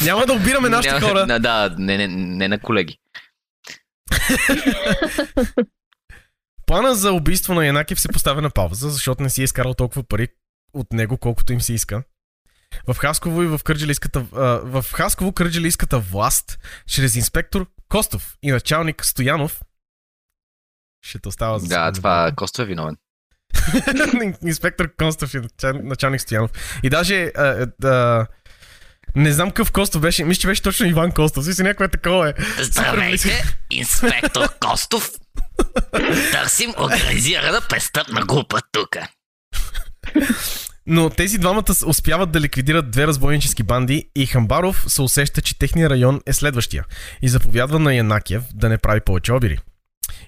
[0.02, 1.26] Няма да обираме нашите хора.
[1.26, 2.98] Да, да, не, не, не на колеги.
[6.72, 10.02] Плана за убийство на Янакев се поставя на пауза, защото не си е изкарал толкова
[10.02, 10.28] пари
[10.74, 12.02] от него, колкото им се иска.
[12.86, 19.06] В Хасково и в Кърджалийската, а, в Хасково Кърджалийската власт, чрез инспектор Костов и началник
[19.06, 19.62] Стоянов,
[21.02, 22.96] ще те остава за Да, това Косто е виновен.
[24.42, 26.50] инспектор Костов и начал- началник Стоянов.
[26.82, 28.26] И даже а, а,
[29.16, 31.44] не знам какъв Костов беше, мисля, че беше точно Иван Костов.
[31.44, 32.34] Си някое такова е.
[32.58, 35.10] Здравейте, инспектор Костов.
[36.32, 38.96] Търсим организирана престъпна група тук.
[40.86, 45.90] Но тези двамата успяват да ликвидират две разбойнически банди и Хамбаров се усеща, че техния
[45.90, 46.84] район е следващия
[47.22, 49.58] и заповядва на Янакиев да не прави повече обири.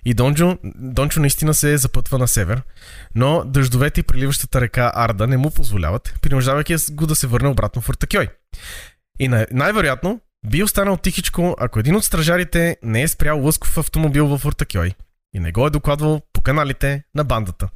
[0.05, 2.63] И Дончо, Дончо наистина се запътва на север,
[3.15, 7.83] но дъждовете и приливащата река Арда не му позволяват, принуждавайки го да се върне обратно
[7.83, 8.29] в Артакьой.
[9.21, 14.27] И най- най-вероятно би останал тихичко, ако един от стражарите не е спрял лъсков автомобил
[14.27, 14.95] в Ортакьой
[15.35, 17.69] и не го е докладвал по каналите на бандата,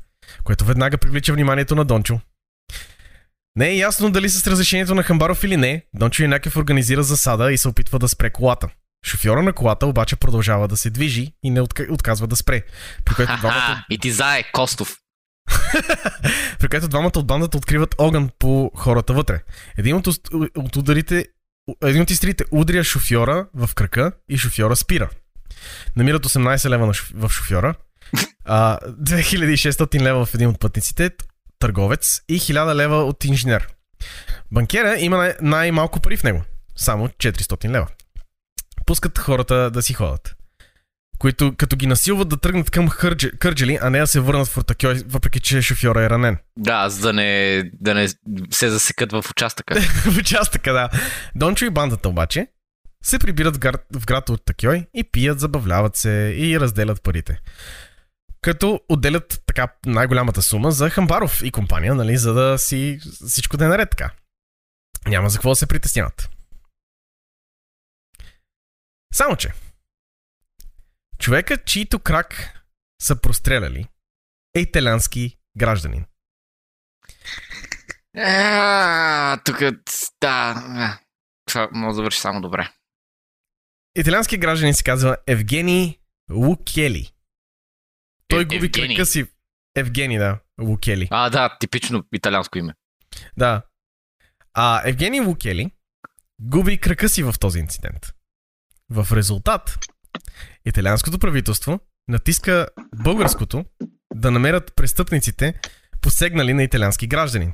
[0.44, 2.20] което веднага привлича вниманието на Дончо.
[3.56, 7.58] Не е ясно дали с разрешението на Хамбаров или не, Дончо Янакев организира засада и
[7.58, 8.68] се опитва да спре колата.
[9.06, 12.62] Шофьора на колата обаче продължава да се движи и не отка- отказва да спре,
[13.04, 14.96] при което двамата и ти зае Костов.
[16.58, 19.42] при което двамата от бандата откриват огън по хората вътре.
[19.78, 20.06] Един от,
[20.56, 21.26] от ударите,
[21.82, 25.10] един от изстрелите удря шофьора в кръка и шофьора спира.
[25.96, 27.74] Намират 18 лева в шофьора,
[28.44, 31.10] а, 2600 лева в един от пътниците,
[31.58, 33.68] търговец и 1000 лева от инженер.
[34.52, 36.42] Банкера има най- най-малко пари в него.
[36.76, 37.86] Само 400 лева.
[38.86, 40.34] Пускат хората да си ходят.
[41.18, 44.58] Които като ги насилват да тръгнат към Кърджи, Кърджали, а не да се върнат в
[44.58, 46.38] Ортакьой, въпреки че шофьора е ранен.
[46.56, 48.08] Да, за да не, да не
[48.50, 49.80] се засекат в участъка.
[49.80, 50.88] в участъка, да.
[51.34, 52.46] Дончо и бандата обаче
[53.08, 57.40] се прибират в град, в град от Такьой и пият, забавляват се и разделят парите.
[58.40, 63.64] Като отделят така най-голямата сума за Хамбаров и компания, нали, за да си всичко да
[63.64, 64.10] е наред така.
[65.06, 66.30] Няма за какво да се притесняват.
[69.14, 69.52] Само, че
[71.18, 72.60] човекът, чието крак
[73.02, 73.86] са простреляли,
[74.54, 76.04] е италянски гражданин.
[78.16, 79.58] А, тук,
[80.20, 80.98] да, а,
[81.46, 82.72] това може да завърши само добре.
[83.98, 85.98] Италиански гражданин се казва Евгений
[86.32, 87.12] Лукели.
[88.28, 88.96] Той Е- губи Евгений.
[88.96, 89.26] кръка си.
[89.76, 90.38] Евгений, да.
[90.60, 91.08] Лукели.
[91.10, 92.74] А, да, типично италианско име.
[93.36, 93.62] Да.
[94.54, 95.70] А Евгений Лукели
[96.40, 98.12] губи кръка си в този инцидент.
[98.90, 99.78] В резултат,
[100.64, 103.64] италианското правителство натиска българското
[104.14, 105.54] да намерят престъпниците,
[106.00, 107.52] посегнали на италиански гражданин.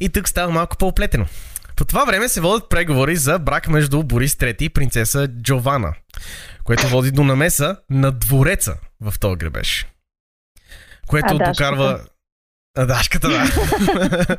[0.00, 1.26] И тук става малко по-оплетено.
[1.76, 5.94] По това време се водят преговори за брак между Борис III и принцеса Джована,
[6.64, 9.86] което води до намеса на двореца в този гребеж.
[11.06, 12.00] Което А, докарва...
[12.76, 14.36] А, Дашката, да.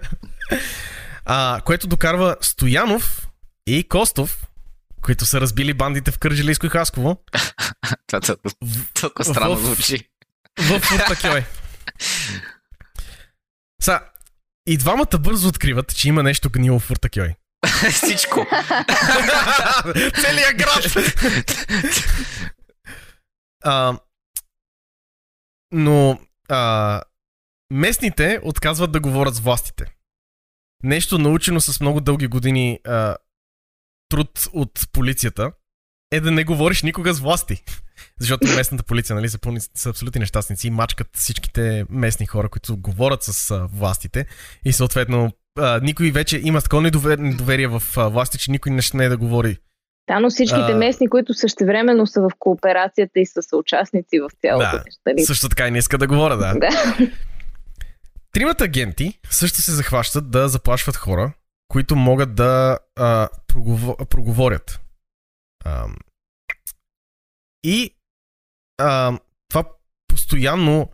[1.25, 3.27] а, което докарва Стоянов
[3.67, 4.47] и Костов,
[5.01, 7.23] които са разбили бандите в Кърджилийско и Хасково,
[8.07, 8.19] Това
[8.93, 10.09] толкова, странно в- звучи.
[10.59, 11.45] в Фуртакьой.
[13.81, 13.99] Са,
[14.67, 17.35] и двамата бързо откриват, че има нещо гнило в Фуртакьой.
[17.91, 18.39] Всичко.
[20.21, 20.85] Целият град!
[23.63, 23.99] а,
[25.71, 27.01] но а,
[27.71, 29.85] местните отказват да говорят с властите.
[30.83, 33.15] Нещо научено с много дълги години а,
[34.09, 35.51] труд от полицията
[36.11, 37.63] е да не говориш никога с власти.
[38.19, 42.77] Защото местната полиция нали, са, пълни, са абсолютни нещастници и мачкат всичките местни хора, които
[42.77, 44.25] говорят с а, властите
[44.65, 48.81] и съответно а, никой вече има такова недовер- недоверие в а, власти, че никой не
[48.81, 49.57] ще не е да говори
[50.07, 50.75] Да, но всичките А.
[50.75, 55.01] местни, които същевременно са в кооперацията и са съучастници в цялото Да, нещо.
[55.05, 55.21] Нали?
[55.21, 56.53] Също така и не иска да говоря, да.
[56.53, 56.69] Да.
[58.31, 61.33] Тримата агенти също се захващат да заплашват хора,
[61.67, 64.79] които могат да а, прогово- проговорят.
[65.65, 65.85] А,
[67.63, 67.93] и
[68.77, 69.19] а,
[69.49, 69.63] това
[70.07, 70.89] постоянно.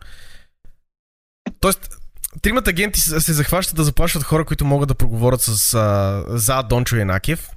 [1.60, 1.96] Тоест,
[2.42, 6.96] тримата агенти се захващат да заплашват хора, които могат да проговорят с, а, за Дончо
[6.96, 7.50] Янакев,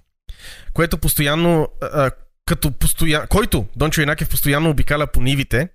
[0.74, 1.68] което постоянно.
[1.82, 2.12] А,
[2.46, 5.70] като постоянно, който Дончо Янакев постоянно обикаля по нивите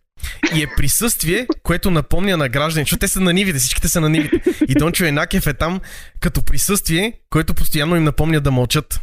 [0.55, 4.09] и е присъствие, което напомня на граждани, защото те са на нивите, всичките са на
[4.09, 4.43] нивите.
[4.69, 5.81] И Дончо Енакев е там
[6.21, 9.01] като присъствие, което постоянно им напомня да мълчат.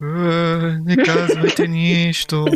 [0.00, 2.46] Не казвайте нищо.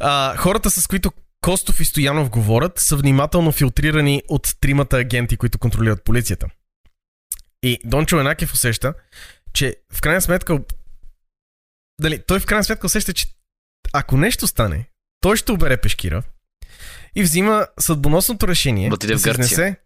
[0.00, 5.58] а, хората, с които Костов и Стоянов говорят, са внимателно филтрирани от тримата агенти, които
[5.58, 6.46] контролират полицията.
[7.62, 8.94] И Дончо Енакев усеща,
[9.52, 10.58] че в крайна сметка.
[12.00, 13.26] Дали, той в крайна сметка усеща, че
[13.92, 14.88] ако нещо стане,
[15.20, 16.22] той ще обере пешкира
[17.14, 19.30] и взима съдбоносното решение Да в Гърция.
[19.30, 19.76] изнесе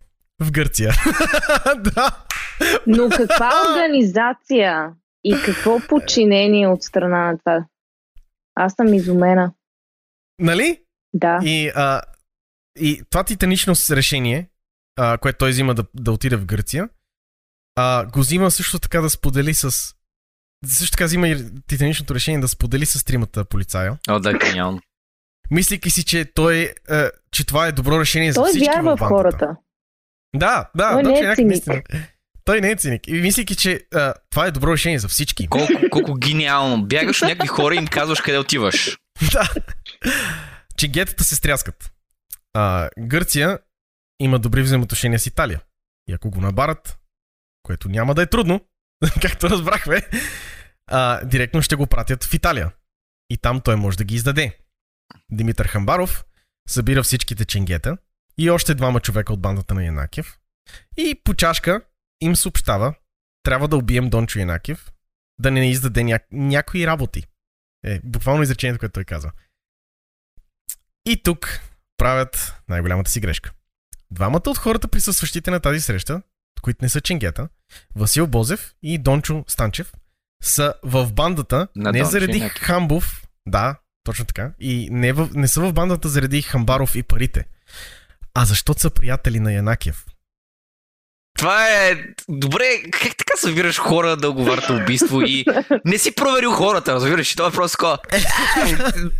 [0.40, 0.92] в Гърция.
[1.76, 2.24] да.
[2.86, 4.90] Но каква организация
[5.24, 7.64] и какво подчинение от страна на това?
[8.54, 9.52] Аз съм изумена.
[10.40, 10.80] Нали?
[11.12, 11.38] Да.
[11.42, 12.02] И, а,
[12.78, 14.48] и това титанично решение,
[14.96, 16.88] а, което той взима да, да отиде в Гърция,
[17.76, 19.94] а, го взима също така да сподели с.
[20.66, 24.80] Също така взима и титаничното решение да сподели с тримата полицая, О, да, гениално.
[25.50, 29.00] мислейки си, че, той, е, че това е добро решение за Той всички вярва в
[29.00, 29.08] бандата.
[29.08, 29.56] хората.
[30.36, 31.84] Да, да, Той да, не е човек, циник.
[32.44, 33.08] Той не е циник.
[33.08, 35.48] И мислейки, че а, това е добро решение за всички.
[35.48, 36.86] Колко, колко гениално.
[36.86, 38.98] Бягаш от някакви хора и им казваш къде отиваш.
[39.32, 39.48] да.
[40.76, 41.92] Че гетата се стряскат.
[42.54, 43.58] А, Гърция
[44.20, 45.60] има добри взаимоотношения с Италия.
[46.08, 46.98] И ако го набарат,
[47.62, 48.60] което няма да е трудно,
[49.22, 50.02] както разбрахме,
[50.86, 52.70] а, директно ще го пратят в Италия.
[53.30, 54.58] И там той може да ги издаде.
[55.30, 56.24] Димитър Хамбаров
[56.68, 57.96] събира всичките ченгета
[58.38, 60.38] и още двама човека от бандата на Янакев.
[60.96, 61.82] И по чашка
[62.20, 62.94] им съобщава,
[63.42, 64.92] трябва да убием Дончо Янакев,
[65.40, 66.20] да не издаде ня...
[66.32, 67.26] някои работи.
[67.84, 69.32] Е, буквално изречението, което той казва.
[71.06, 71.60] И тук
[71.96, 73.52] правят най-голямата си грешка.
[74.10, 76.22] Двамата от хората, присъстващите на тази среща,
[76.62, 77.48] които не са ченгета,
[77.94, 79.92] Васил Бозев и Дончо Станчев,
[80.42, 82.62] са в бандата На не Дончо заради Янакев.
[82.62, 87.44] Хамбов, да, точно така, и не, в, не са в бандата заради Хамбаров и парите,
[88.38, 90.04] а защото са приятели на Янакев.
[91.38, 91.96] Това е...
[92.28, 95.44] Добре, как така събираш хора да оговарят убийство и
[95.84, 97.34] не си проверил хората, разбираш?
[97.34, 97.98] Това е просто такова.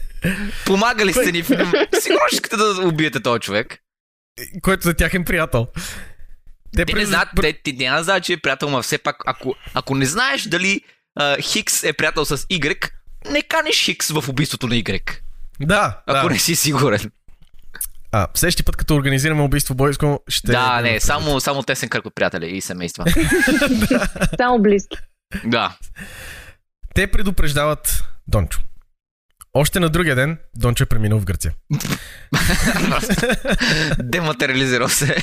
[0.66, 1.42] Помагали сте ни.
[1.42, 3.78] Сигурно ще искате да убиете този човек.
[4.62, 5.66] Който за тяхен приятел.
[6.72, 9.54] Те не през- знаят, те, те няма знаят, че е приятел, но все пак, ако,
[9.74, 10.80] ако не знаеш дали
[11.16, 12.90] а, Хикс е приятел с Y,
[13.30, 15.18] не каниш Хикс в убийството на Y,
[15.60, 16.32] Да, ако да.
[16.32, 17.10] не си сигурен.
[18.12, 20.52] А, следващия път, като организираме убийство бойско, ще...
[20.52, 23.04] да, не, само, само тесен кръг от приятели и семейства.
[24.36, 24.96] Само близки.
[25.44, 25.76] да.
[26.94, 28.60] Те предупреждават Дончо.
[29.54, 31.52] Още на другия ден Дончо е преминал в Гърция.
[33.98, 35.16] Дематериализирал се.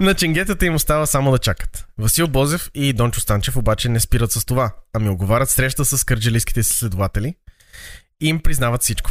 [0.00, 1.86] на ченгетата им остава само да чакат.
[1.98, 6.62] Васил Бозев и Дончо Станчев обаче не спират с това, ами оговарят среща с кърджалийските
[6.62, 7.34] си следователи
[8.20, 9.10] и им признават всичко.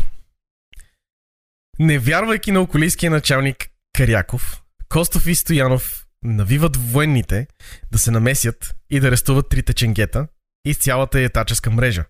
[1.80, 7.48] Не вярвайки на околийския началник Каряков, Костов и Стоянов навиват военните
[7.92, 10.28] да се намесят и да арестуват трите ченгета
[10.66, 12.06] и цялата ятаческа мрежа,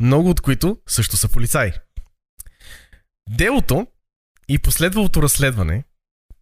[0.00, 1.72] много от които също са полицаи.
[3.30, 3.86] Делото
[4.48, 5.84] и последвалото разследване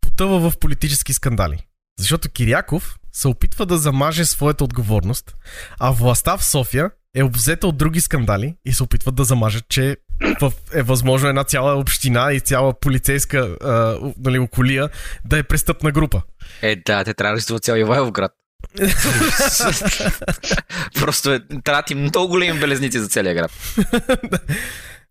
[0.01, 1.67] потъва в политически скандали.
[1.99, 5.37] Защото Киряков се опитва да замаже своята отговорност,
[5.81, 9.97] а властта в София е обзета от други скандали и се опитват да замажат, че
[10.41, 14.89] в, е възможно една цяла община и цяла полицейска а, нали, околия
[15.25, 16.23] да е престъпна група.
[16.63, 18.33] Е, да, те трябва да арестуват цял Ивайловград.
[21.01, 23.51] Просто е, трябва ти много големи белезници за целия град.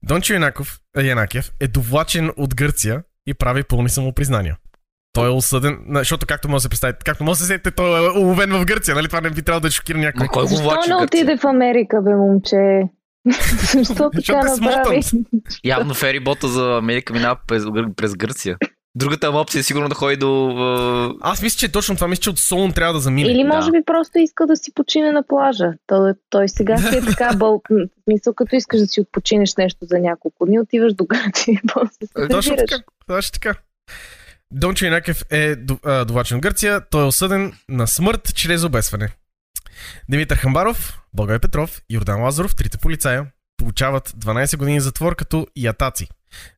[0.03, 4.58] Дончо Янаков, е, Янакев е довлачен от Гърция и прави пълни самопризнания.
[5.14, 8.05] Той е осъден, защото както може да се представите, както може да се сетите, той
[8.08, 9.08] е уловен в Гърция, нали?
[9.08, 10.28] Това не би трябвало да шокира някой.
[10.28, 11.22] Кой го Защо влачи не в Гърция?
[11.22, 12.82] отиде в Америка, бе, момче?
[13.74, 15.02] Защо така е направи?
[15.64, 17.64] Явно ферибота за Америка минава през,
[17.96, 18.58] през Гърция.
[18.96, 20.48] Другата му опция е сигурно да ходи до...
[20.48, 23.32] а, Аз мисля, че точно това мисля, че от Солун трябва да замине.
[23.32, 23.48] Или Да.
[23.56, 25.72] може би просто иска да си почине на плажа.
[25.88, 27.62] Той, той сега си е така бъл...
[27.70, 31.60] В смисъл, като искаш да си отпочинеш нещо за няколко дни, отиваш до Гърция и
[31.74, 32.76] после се Точно така.
[33.08, 33.54] Точно така.
[34.52, 35.56] Дончо Инакев е
[36.06, 36.82] довлачен в Гърция.
[36.90, 39.10] Той е осъден на смърт чрез обесване.
[40.10, 43.26] Димитър Хамбаров, Благой Петров Йордан Лазаров, трите полицая,
[43.57, 46.07] получават 12 години затвор като ятаци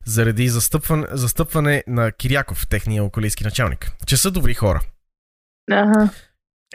[0.04, 4.80] заради застъпване, застъпване на Киряков, техния околийски началник, че са добри хора.
[5.70, 6.10] Ага.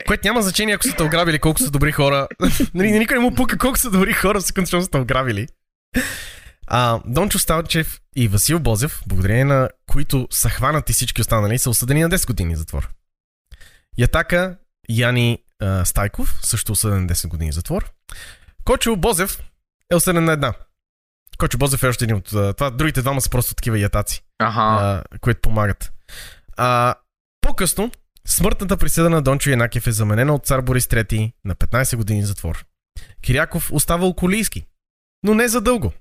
[0.07, 2.27] Което няма значение ако са те ограбили, колко са добри хора.
[2.73, 5.47] Нали, никой не му пука колко са добри хора, секунд, защото са те ограбили.
[6.67, 12.01] А, Дончо Ставчев и Васил Бозев, благодарение на които са хванати всички останали, са осъдени
[12.01, 12.89] на 10 години затвор.
[13.97, 14.57] Ятака
[14.89, 17.91] Яни а, Стайков, също осъден на 10 години затвор.
[18.65, 19.39] Кочо Бозев
[19.91, 20.53] е осъден на една.
[21.37, 22.25] Кочо Бозев е още един от...
[22.57, 24.61] Това, другите двама са просто такива ятаци Аха.
[24.61, 25.93] а, които помагат.
[26.57, 26.95] А,
[27.41, 27.91] по-късно,
[28.27, 32.65] смъртната присъда на Дончо Янакев е заменена от цар Борис III на 15 години затвор.
[33.21, 34.65] Киряков остава околийски,
[35.23, 35.93] но не за дълго.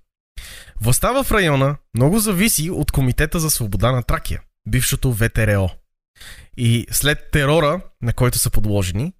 [0.81, 5.71] Властта в района много зависи от Комитета за свобода на Тракия, бившото ВТРО.
[6.57, 9.13] И след терора, на който са подложени,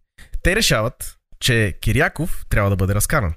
[0.45, 3.35] те решават, че Киряков трябва да бъде разкаран.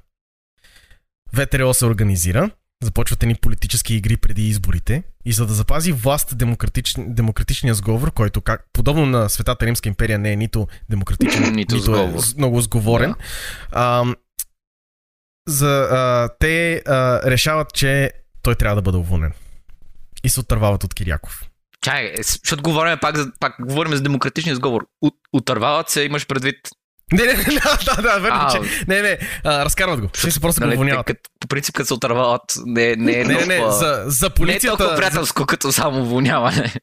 [1.35, 2.49] ВТРО се организира,
[2.83, 6.93] започват ни политически игри преди изборите и за да запази власт демократич...
[6.97, 11.79] демократичния сговор, който как, подобно на Светата Римска империя не е нито демократичен, Нито е
[11.79, 12.19] сговор.
[12.19, 13.15] с- много сговорен,
[13.71, 14.05] а,
[15.47, 19.33] за, а, те а, решават, че той трябва да бъде уволнен.
[20.23, 21.43] И се отървават от Киряков.
[21.81, 24.87] Чай, е, защото говорим пак, пак говорим за демократичния сговор.
[25.01, 26.55] От, отървават се, имаш предвид.
[27.13, 28.59] Не, не, не, да, да, да, верно, А, че.
[28.87, 30.09] Не, не, а, разкарват го.
[30.13, 31.11] Ще се просто го Нали, те, уволняват.
[31.39, 34.35] по принцип, като се отървават, не, не е Не, не, не, за, за не е
[34.35, 34.77] полицията.
[34.77, 36.73] толкова приятелско, като само уволняване.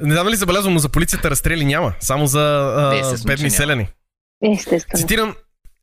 [0.00, 1.92] Не знам ли забелязвам, но за полицията разстрели няма.
[2.00, 2.40] Само за
[2.76, 3.88] а, бедни селяни.
[4.52, 4.98] Естествено.
[5.00, 5.34] Цитирам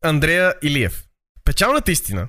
[0.03, 1.03] Андрея Илиев.
[1.45, 2.27] Печалната истина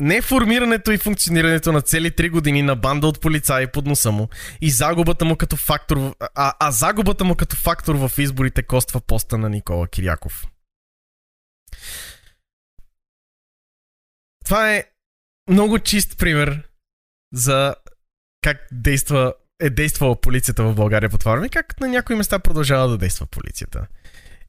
[0.00, 4.28] не формирането и функционирането на цели 3 години на банда от полицаи под носа му
[4.60, 9.38] и загубата му като фактор, а, а загубата му като фактор в изборите коства поста
[9.38, 10.44] на Никола Киряков.
[14.44, 14.84] Това е
[15.50, 16.62] много чист пример
[17.32, 17.74] за
[18.42, 22.88] как действа, е действала полицията в България по това време как на някои места продължава
[22.88, 23.86] да действа полицията.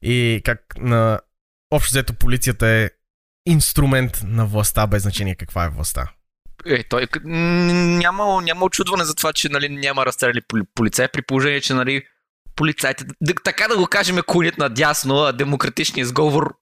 [0.02, 1.20] И как на
[1.70, 2.90] общо взето полицията е
[3.46, 6.12] инструмент на властта, без значение каква е властта.
[6.66, 7.36] Е, той м,
[7.74, 12.02] няма, няма очудване за това, че нали, няма разстрели поли- полицаи, при положение, че нали,
[12.56, 13.04] полицайите,
[13.44, 16.56] така да го кажем, кунят надясно, а демократичният сговор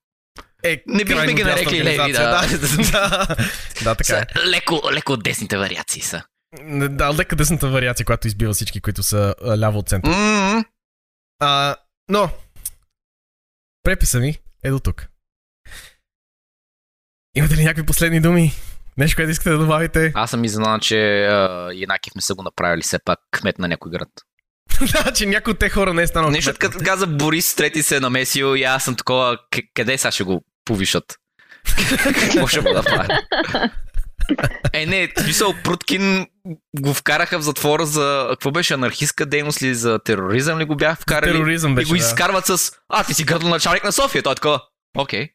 [0.62, 2.46] Е, Не бихме ги нарекли леви, да.
[2.92, 3.36] да.
[3.84, 4.26] да, така е.
[4.46, 6.22] леко, леко десните вариации са.
[6.90, 10.16] Да, лека десната вариация, която избива всички, които са ляво от центъра.
[10.16, 10.64] М,
[11.40, 11.76] А,
[12.08, 12.30] но,
[13.82, 15.06] преписа ми е до тук.
[17.34, 18.52] Имате ли някакви последни думи?
[18.96, 20.12] Нещо, което искате да добавите?
[20.14, 20.98] Аз съм изненадан, че
[21.74, 24.08] Янакив не са го направили все пак кмет на някой град.
[25.04, 27.96] да, че някой от те хора не е станал Нещо, като каза Борис трети се
[27.96, 31.04] е намесил и аз съм такова, «К- къде сега ще го повишат?
[32.14, 33.20] Какво ще го направя?
[34.72, 36.26] Е, не, в смисъл, Пруткин
[36.76, 40.98] го вкараха в затвора за, какво беше, анархистка дейност ли, за тероризъм ли го бях
[40.98, 41.32] вкарали?
[41.32, 41.98] Тероризъм и беше, го да.
[41.98, 44.22] изкарват с, а, ти си градоначалник на София.
[44.22, 44.60] Той е такова,
[44.98, 45.28] окей.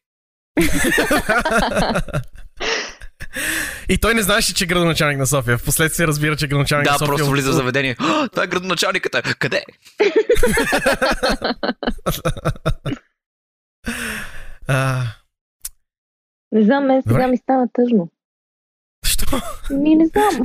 [3.90, 5.58] И той не знаеше, че е градоначалник на София.
[5.58, 7.08] Впоследствие разбира, че е градоначалник Да, на София.
[7.08, 7.96] просто от- влиза в заведение.
[8.00, 9.22] «А, Това е градоначалниката.
[9.36, 9.64] Къде?
[14.70, 15.04] А,
[16.58, 17.28] Не знам, мен сега Добре.
[17.28, 18.10] ми стана тъжно.
[19.06, 19.26] Що?
[19.72, 20.42] Ми не знам.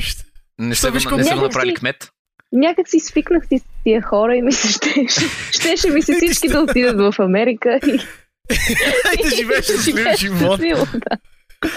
[0.59, 2.11] Не са, виж не са го Някак направили си- кмет.
[2.53, 5.21] Някак си свикнах си с тия хора и ми се щеше.
[5.53, 7.91] Щеше ми се всички да отидат в Америка и
[9.21, 10.41] И да живееш щастлив живот.
[10.51, 11.17] щастливо, да.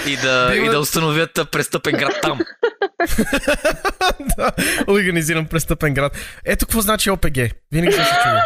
[0.08, 2.40] И да, Да и да установят а, престъпен град там.
[4.38, 4.52] да,
[4.88, 6.18] организиран престъпен град.
[6.46, 7.38] Ето какво значи ОПГ.
[7.72, 8.40] Винаги съм се чудил.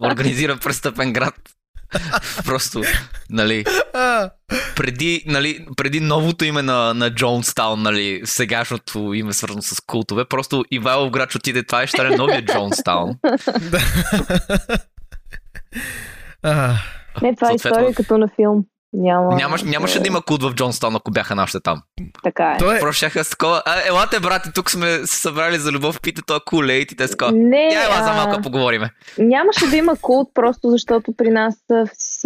[0.02, 1.34] Организиран престъпен град.
[2.44, 2.82] Просто,
[3.30, 3.64] нали,
[4.76, 10.64] преди, нали, преди новото име на, на Джонстаун, нали, сегашното име свързано с култове, просто
[10.70, 13.10] Ивайлов грач отиде това и ще стане новия Джонстаун.
[17.22, 18.64] Не, това е история като на филм.
[18.92, 19.34] Няма.
[19.34, 21.82] Нямаш, нямаше да има култ в Джонстаун, ако бяха нашите там.
[22.24, 22.58] Така е.
[22.58, 22.80] то е...
[22.80, 26.40] Просто щяха с такова, а, елате, брати, тук сме се събрали за любов, пите това
[26.46, 27.32] кулейт и те са такова.
[27.32, 28.90] Не, Я ела за а, малко поговориме.
[29.18, 31.54] нямаше да има култ, просто защото при нас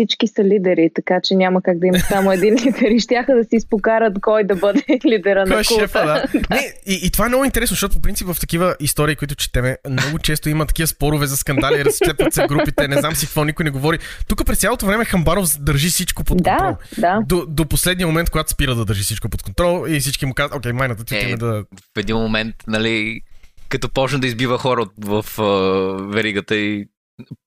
[0.00, 3.44] всички са лидери, така че няма как да има само един лидер и щяха да
[3.44, 5.82] си изпокарат кой да бъде лидера Кой на е култа.
[5.82, 6.54] шефа, да.
[6.54, 9.76] Не, и, и това е много интересно, защото по принцип в такива истории, които четеме,
[9.90, 13.64] много често има такива спорове за скандали, разцепват се групите, не знам си какво, никой
[13.64, 13.98] не говори.
[14.28, 16.76] Тук през цялото време Хамбаров държи всичко под контрол.
[16.98, 17.20] Да, да.
[17.26, 20.58] До, до последния момент, когато спира да държи всичко под контрол и всички му казват,
[20.58, 21.64] окей, майната ти Е, да...
[21.96, 23.20] В един момент, нали,
[23.68, 25.44] като почна да избива хора в а,
[26.12, 26.86] веригата и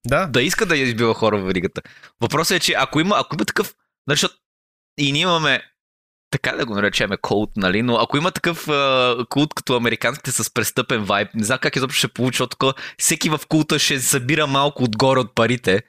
[0.07, 1.81] Да, да иска да избива хора в веригата.
[2.21, 3.75] Въпросът е, че ако има, ако има такъв,
[4.07, 4.35] нали, защото
[4.97, 5.61] И ние имаме
[6.31, 7.81] така да го наречеме култ, нали?
[7.81, 11.97] Но ако има такъв а, култ като американските с престъпен вайб, не знам как изобщо
[11.97, 15.81] ще получи, защото всеки в култа ще събира малко отгоре от парите.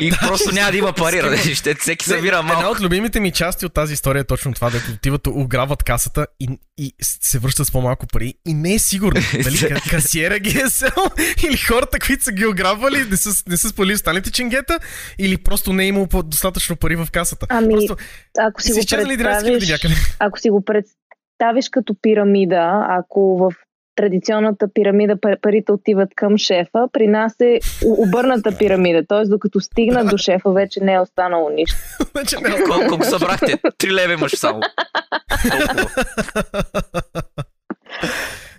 [0.00, 1.54] И просто няма да има пари, нали?
[1.54, 2.70] ще всеки събира Една малко.
[2.70, 6.48] от любимите ми части от тази история е точно това, дето отиват, ограбват касата и,
[6.78, 10.68] и се връщат с по-малко пари и не е сигурно дали ка- касиера ги е
[10.68, 10.90] сел
[11.46, 14.78] или хората, които са ги ограбвали, не са, не са спалили останалите ченгета
[15.18, 17.46] или просто не е имало достатъчно пари в касата.
[17.48, 17.96] Ами, Просто
[18.38, 23.38] Ако си си го изчезнали 11 000 представиш, ако си го представиш като пирамида, ако
[23.38, 23.52] в
[24.00, 29.06] традиционната пирамида пар- парите отиват към шефа, при нас е обърната пирамида.
[29.08, 29.28] Т.е.
[29.28, 31.76] докато стигнат до шефа, вече не е останало нищо.
[32.14, 33.58] Вече не е Колко, колко събрахте?
[33.78, 34.60] Три лева имаш само.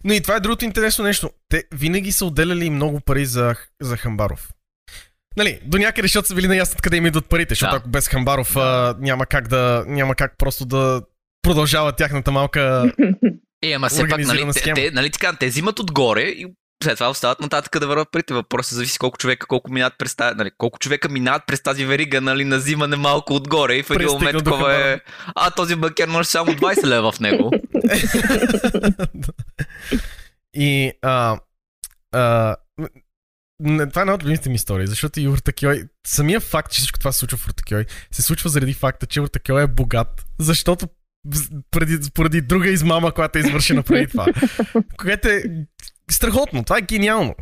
[0.03, 1.29] Но и това е другото интересно нещо.
[1.49, 4.49] Те винаги са отделяли много пари за, за Хамбаров.
[5.37, 7.77] Нали, до някъде, защото са били наясно къде им идват парите, защото Да.
[7.77, 11.01] ако без Хамбаров а, няма как да, няма как просто да
[11.41, 12.93] продължава тяхната малка...
[13.61, 16.45] Е, ама все пак, нали, те, те, нали така, те взимат отгоре и
[16.83, 18.33] след това остават нататък да върват парите.
[18.33, 22.21] Въпросът зависи колко човека, колко минават през тази, нали, колко човека минават през тази верига,
[22.21, 24.99] нали, на взимане малко отгоре и в един момент такова е,
[25.35, 27.51] а този банкер може само 20 лева в него.
[30.53, 30.91] и...
[31.01, 31.39] А,
[32.11, 32.55] а,
[33.63, 37.11] това е една от любимите ми истории, защото и Уртакьой, самия факт, че всичко това
[37.11, 40.87] се случва в Уртакьой, се случва заради факта, че Уртакьой е богат, защото
[41.71, 44.27] преди, поради друга измама, която е извършена преди това.
[44.97, 45.43] Което е
[46.11, 47.35] страхотно, това е гениално.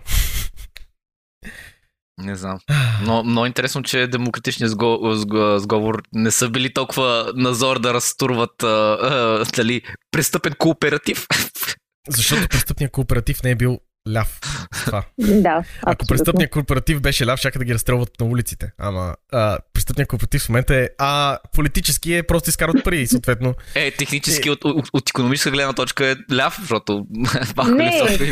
[2.21, 2.59] Не знам.
[3.01, 8.63] Но много интересно, че демократичният сго, сго, сговор не са били толкова назор да разтурват
[8.63, 11.27] а, а, дали, престъпен кооператив.
[12.09, 13.79] Защото престъпният кооператив не е бил
[14.13, 14.39] ляв.
[14.85, 15.03] Това.
[15.17, 16.07] Да, Ако абсолютно.
[16.07, 18.71] престъпният кооператив беше ляв, ще да ги разстрелват на улиците.
[18.77, 23.91] Ама а, престъпният кооператив в момента е, а политически е просто изкарват пари съответно Е,
[23.91, 27.05] технически от, от, от економическа гледна точка е ляв, защото
[27.55, 27.91] пак Не.
[28.07, 28.23] са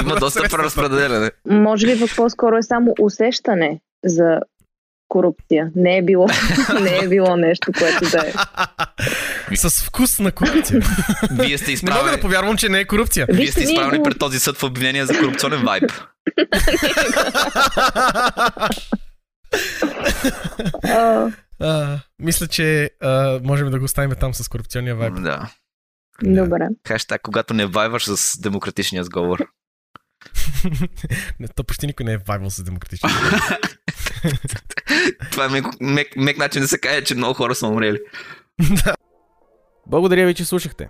[0.00, 1.30] има, доста преразпределяне.
[1.50, 4.40] Може би по-скоро е само усещане за
[5.10, 5.70] корупция.
[5.76, 6.26] Не е било,
[6.80, 8.32] не е било нещо, което да е.
[9.56, 10.80] С вкус на корупция.
[11.32, 13.26] Вие сте Не мога изправени, да повярвам, че не е корупция.
[13.26, 15.84] вие Вижте, сте изправени го- пред този съд в обвинение за корупционен вайб.
[21.60, 25.14] А, мисля, че а, можем да го оставим там с корупционния вайб.
[25.14, 25.50] Да.
[26.22, 26.68] добре.
[26.88, 29.38] Хаштаг, когато не вайваш с демократичния сговор.
[31.40, 33.12] Не, То почти никой не е вайбъл с демократичния.
[35.30, 37.98] Това е мек, мек, мек начин да се каже, че много хора са умрели.
[39.86, 40.88] Благодаря ви, че слушахте.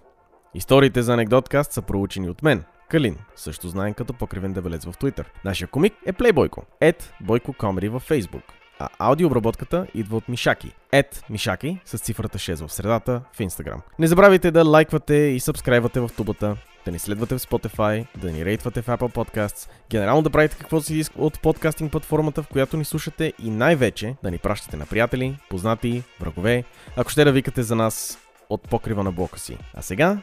[0.54, 5.24] Историите за анекдоткаст са проучени от мен, Калин, също знаен като покривен дебелец в Twitter.
[5.44, 8.42] Нашия комик е Playboyko, ед Бойко Комеди във Facebook.
[8.78, 13.80] А аудиообработката идва от Мишаки, ед Мишаки с цифрата 6 в средата в Instagram.
[13.98, 18.44] Не забравяйте да лайквате и сабскрайбвате в тубата, да ни следвате в Spotify, да ни
[18.44, 22.76] рейтвате в Apple Podcasts, генерално да правите каквото си иска от подкастинг платформата, в която
[22.76, 26.64] ни слушате и най-вече да ни пращате на приятели, познати, врагове,
[26.96, 28.18] ако ще да викате за нас
[28.50, 29.58] от покрива на блока си.
[29.74, 30.22] А сега,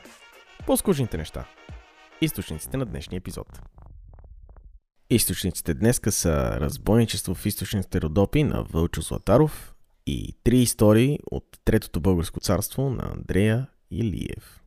[0.66, 1.46] по-скучните неща.
[2.22, 3.62] Източниците на днешния епизод.
[5.10, 9.74] Източниците днеска са разбойничество в източните Родопи на Вълчо Златаров
[10.06, 14.62] и три истории от Третото българско царство на Андрея Илиев.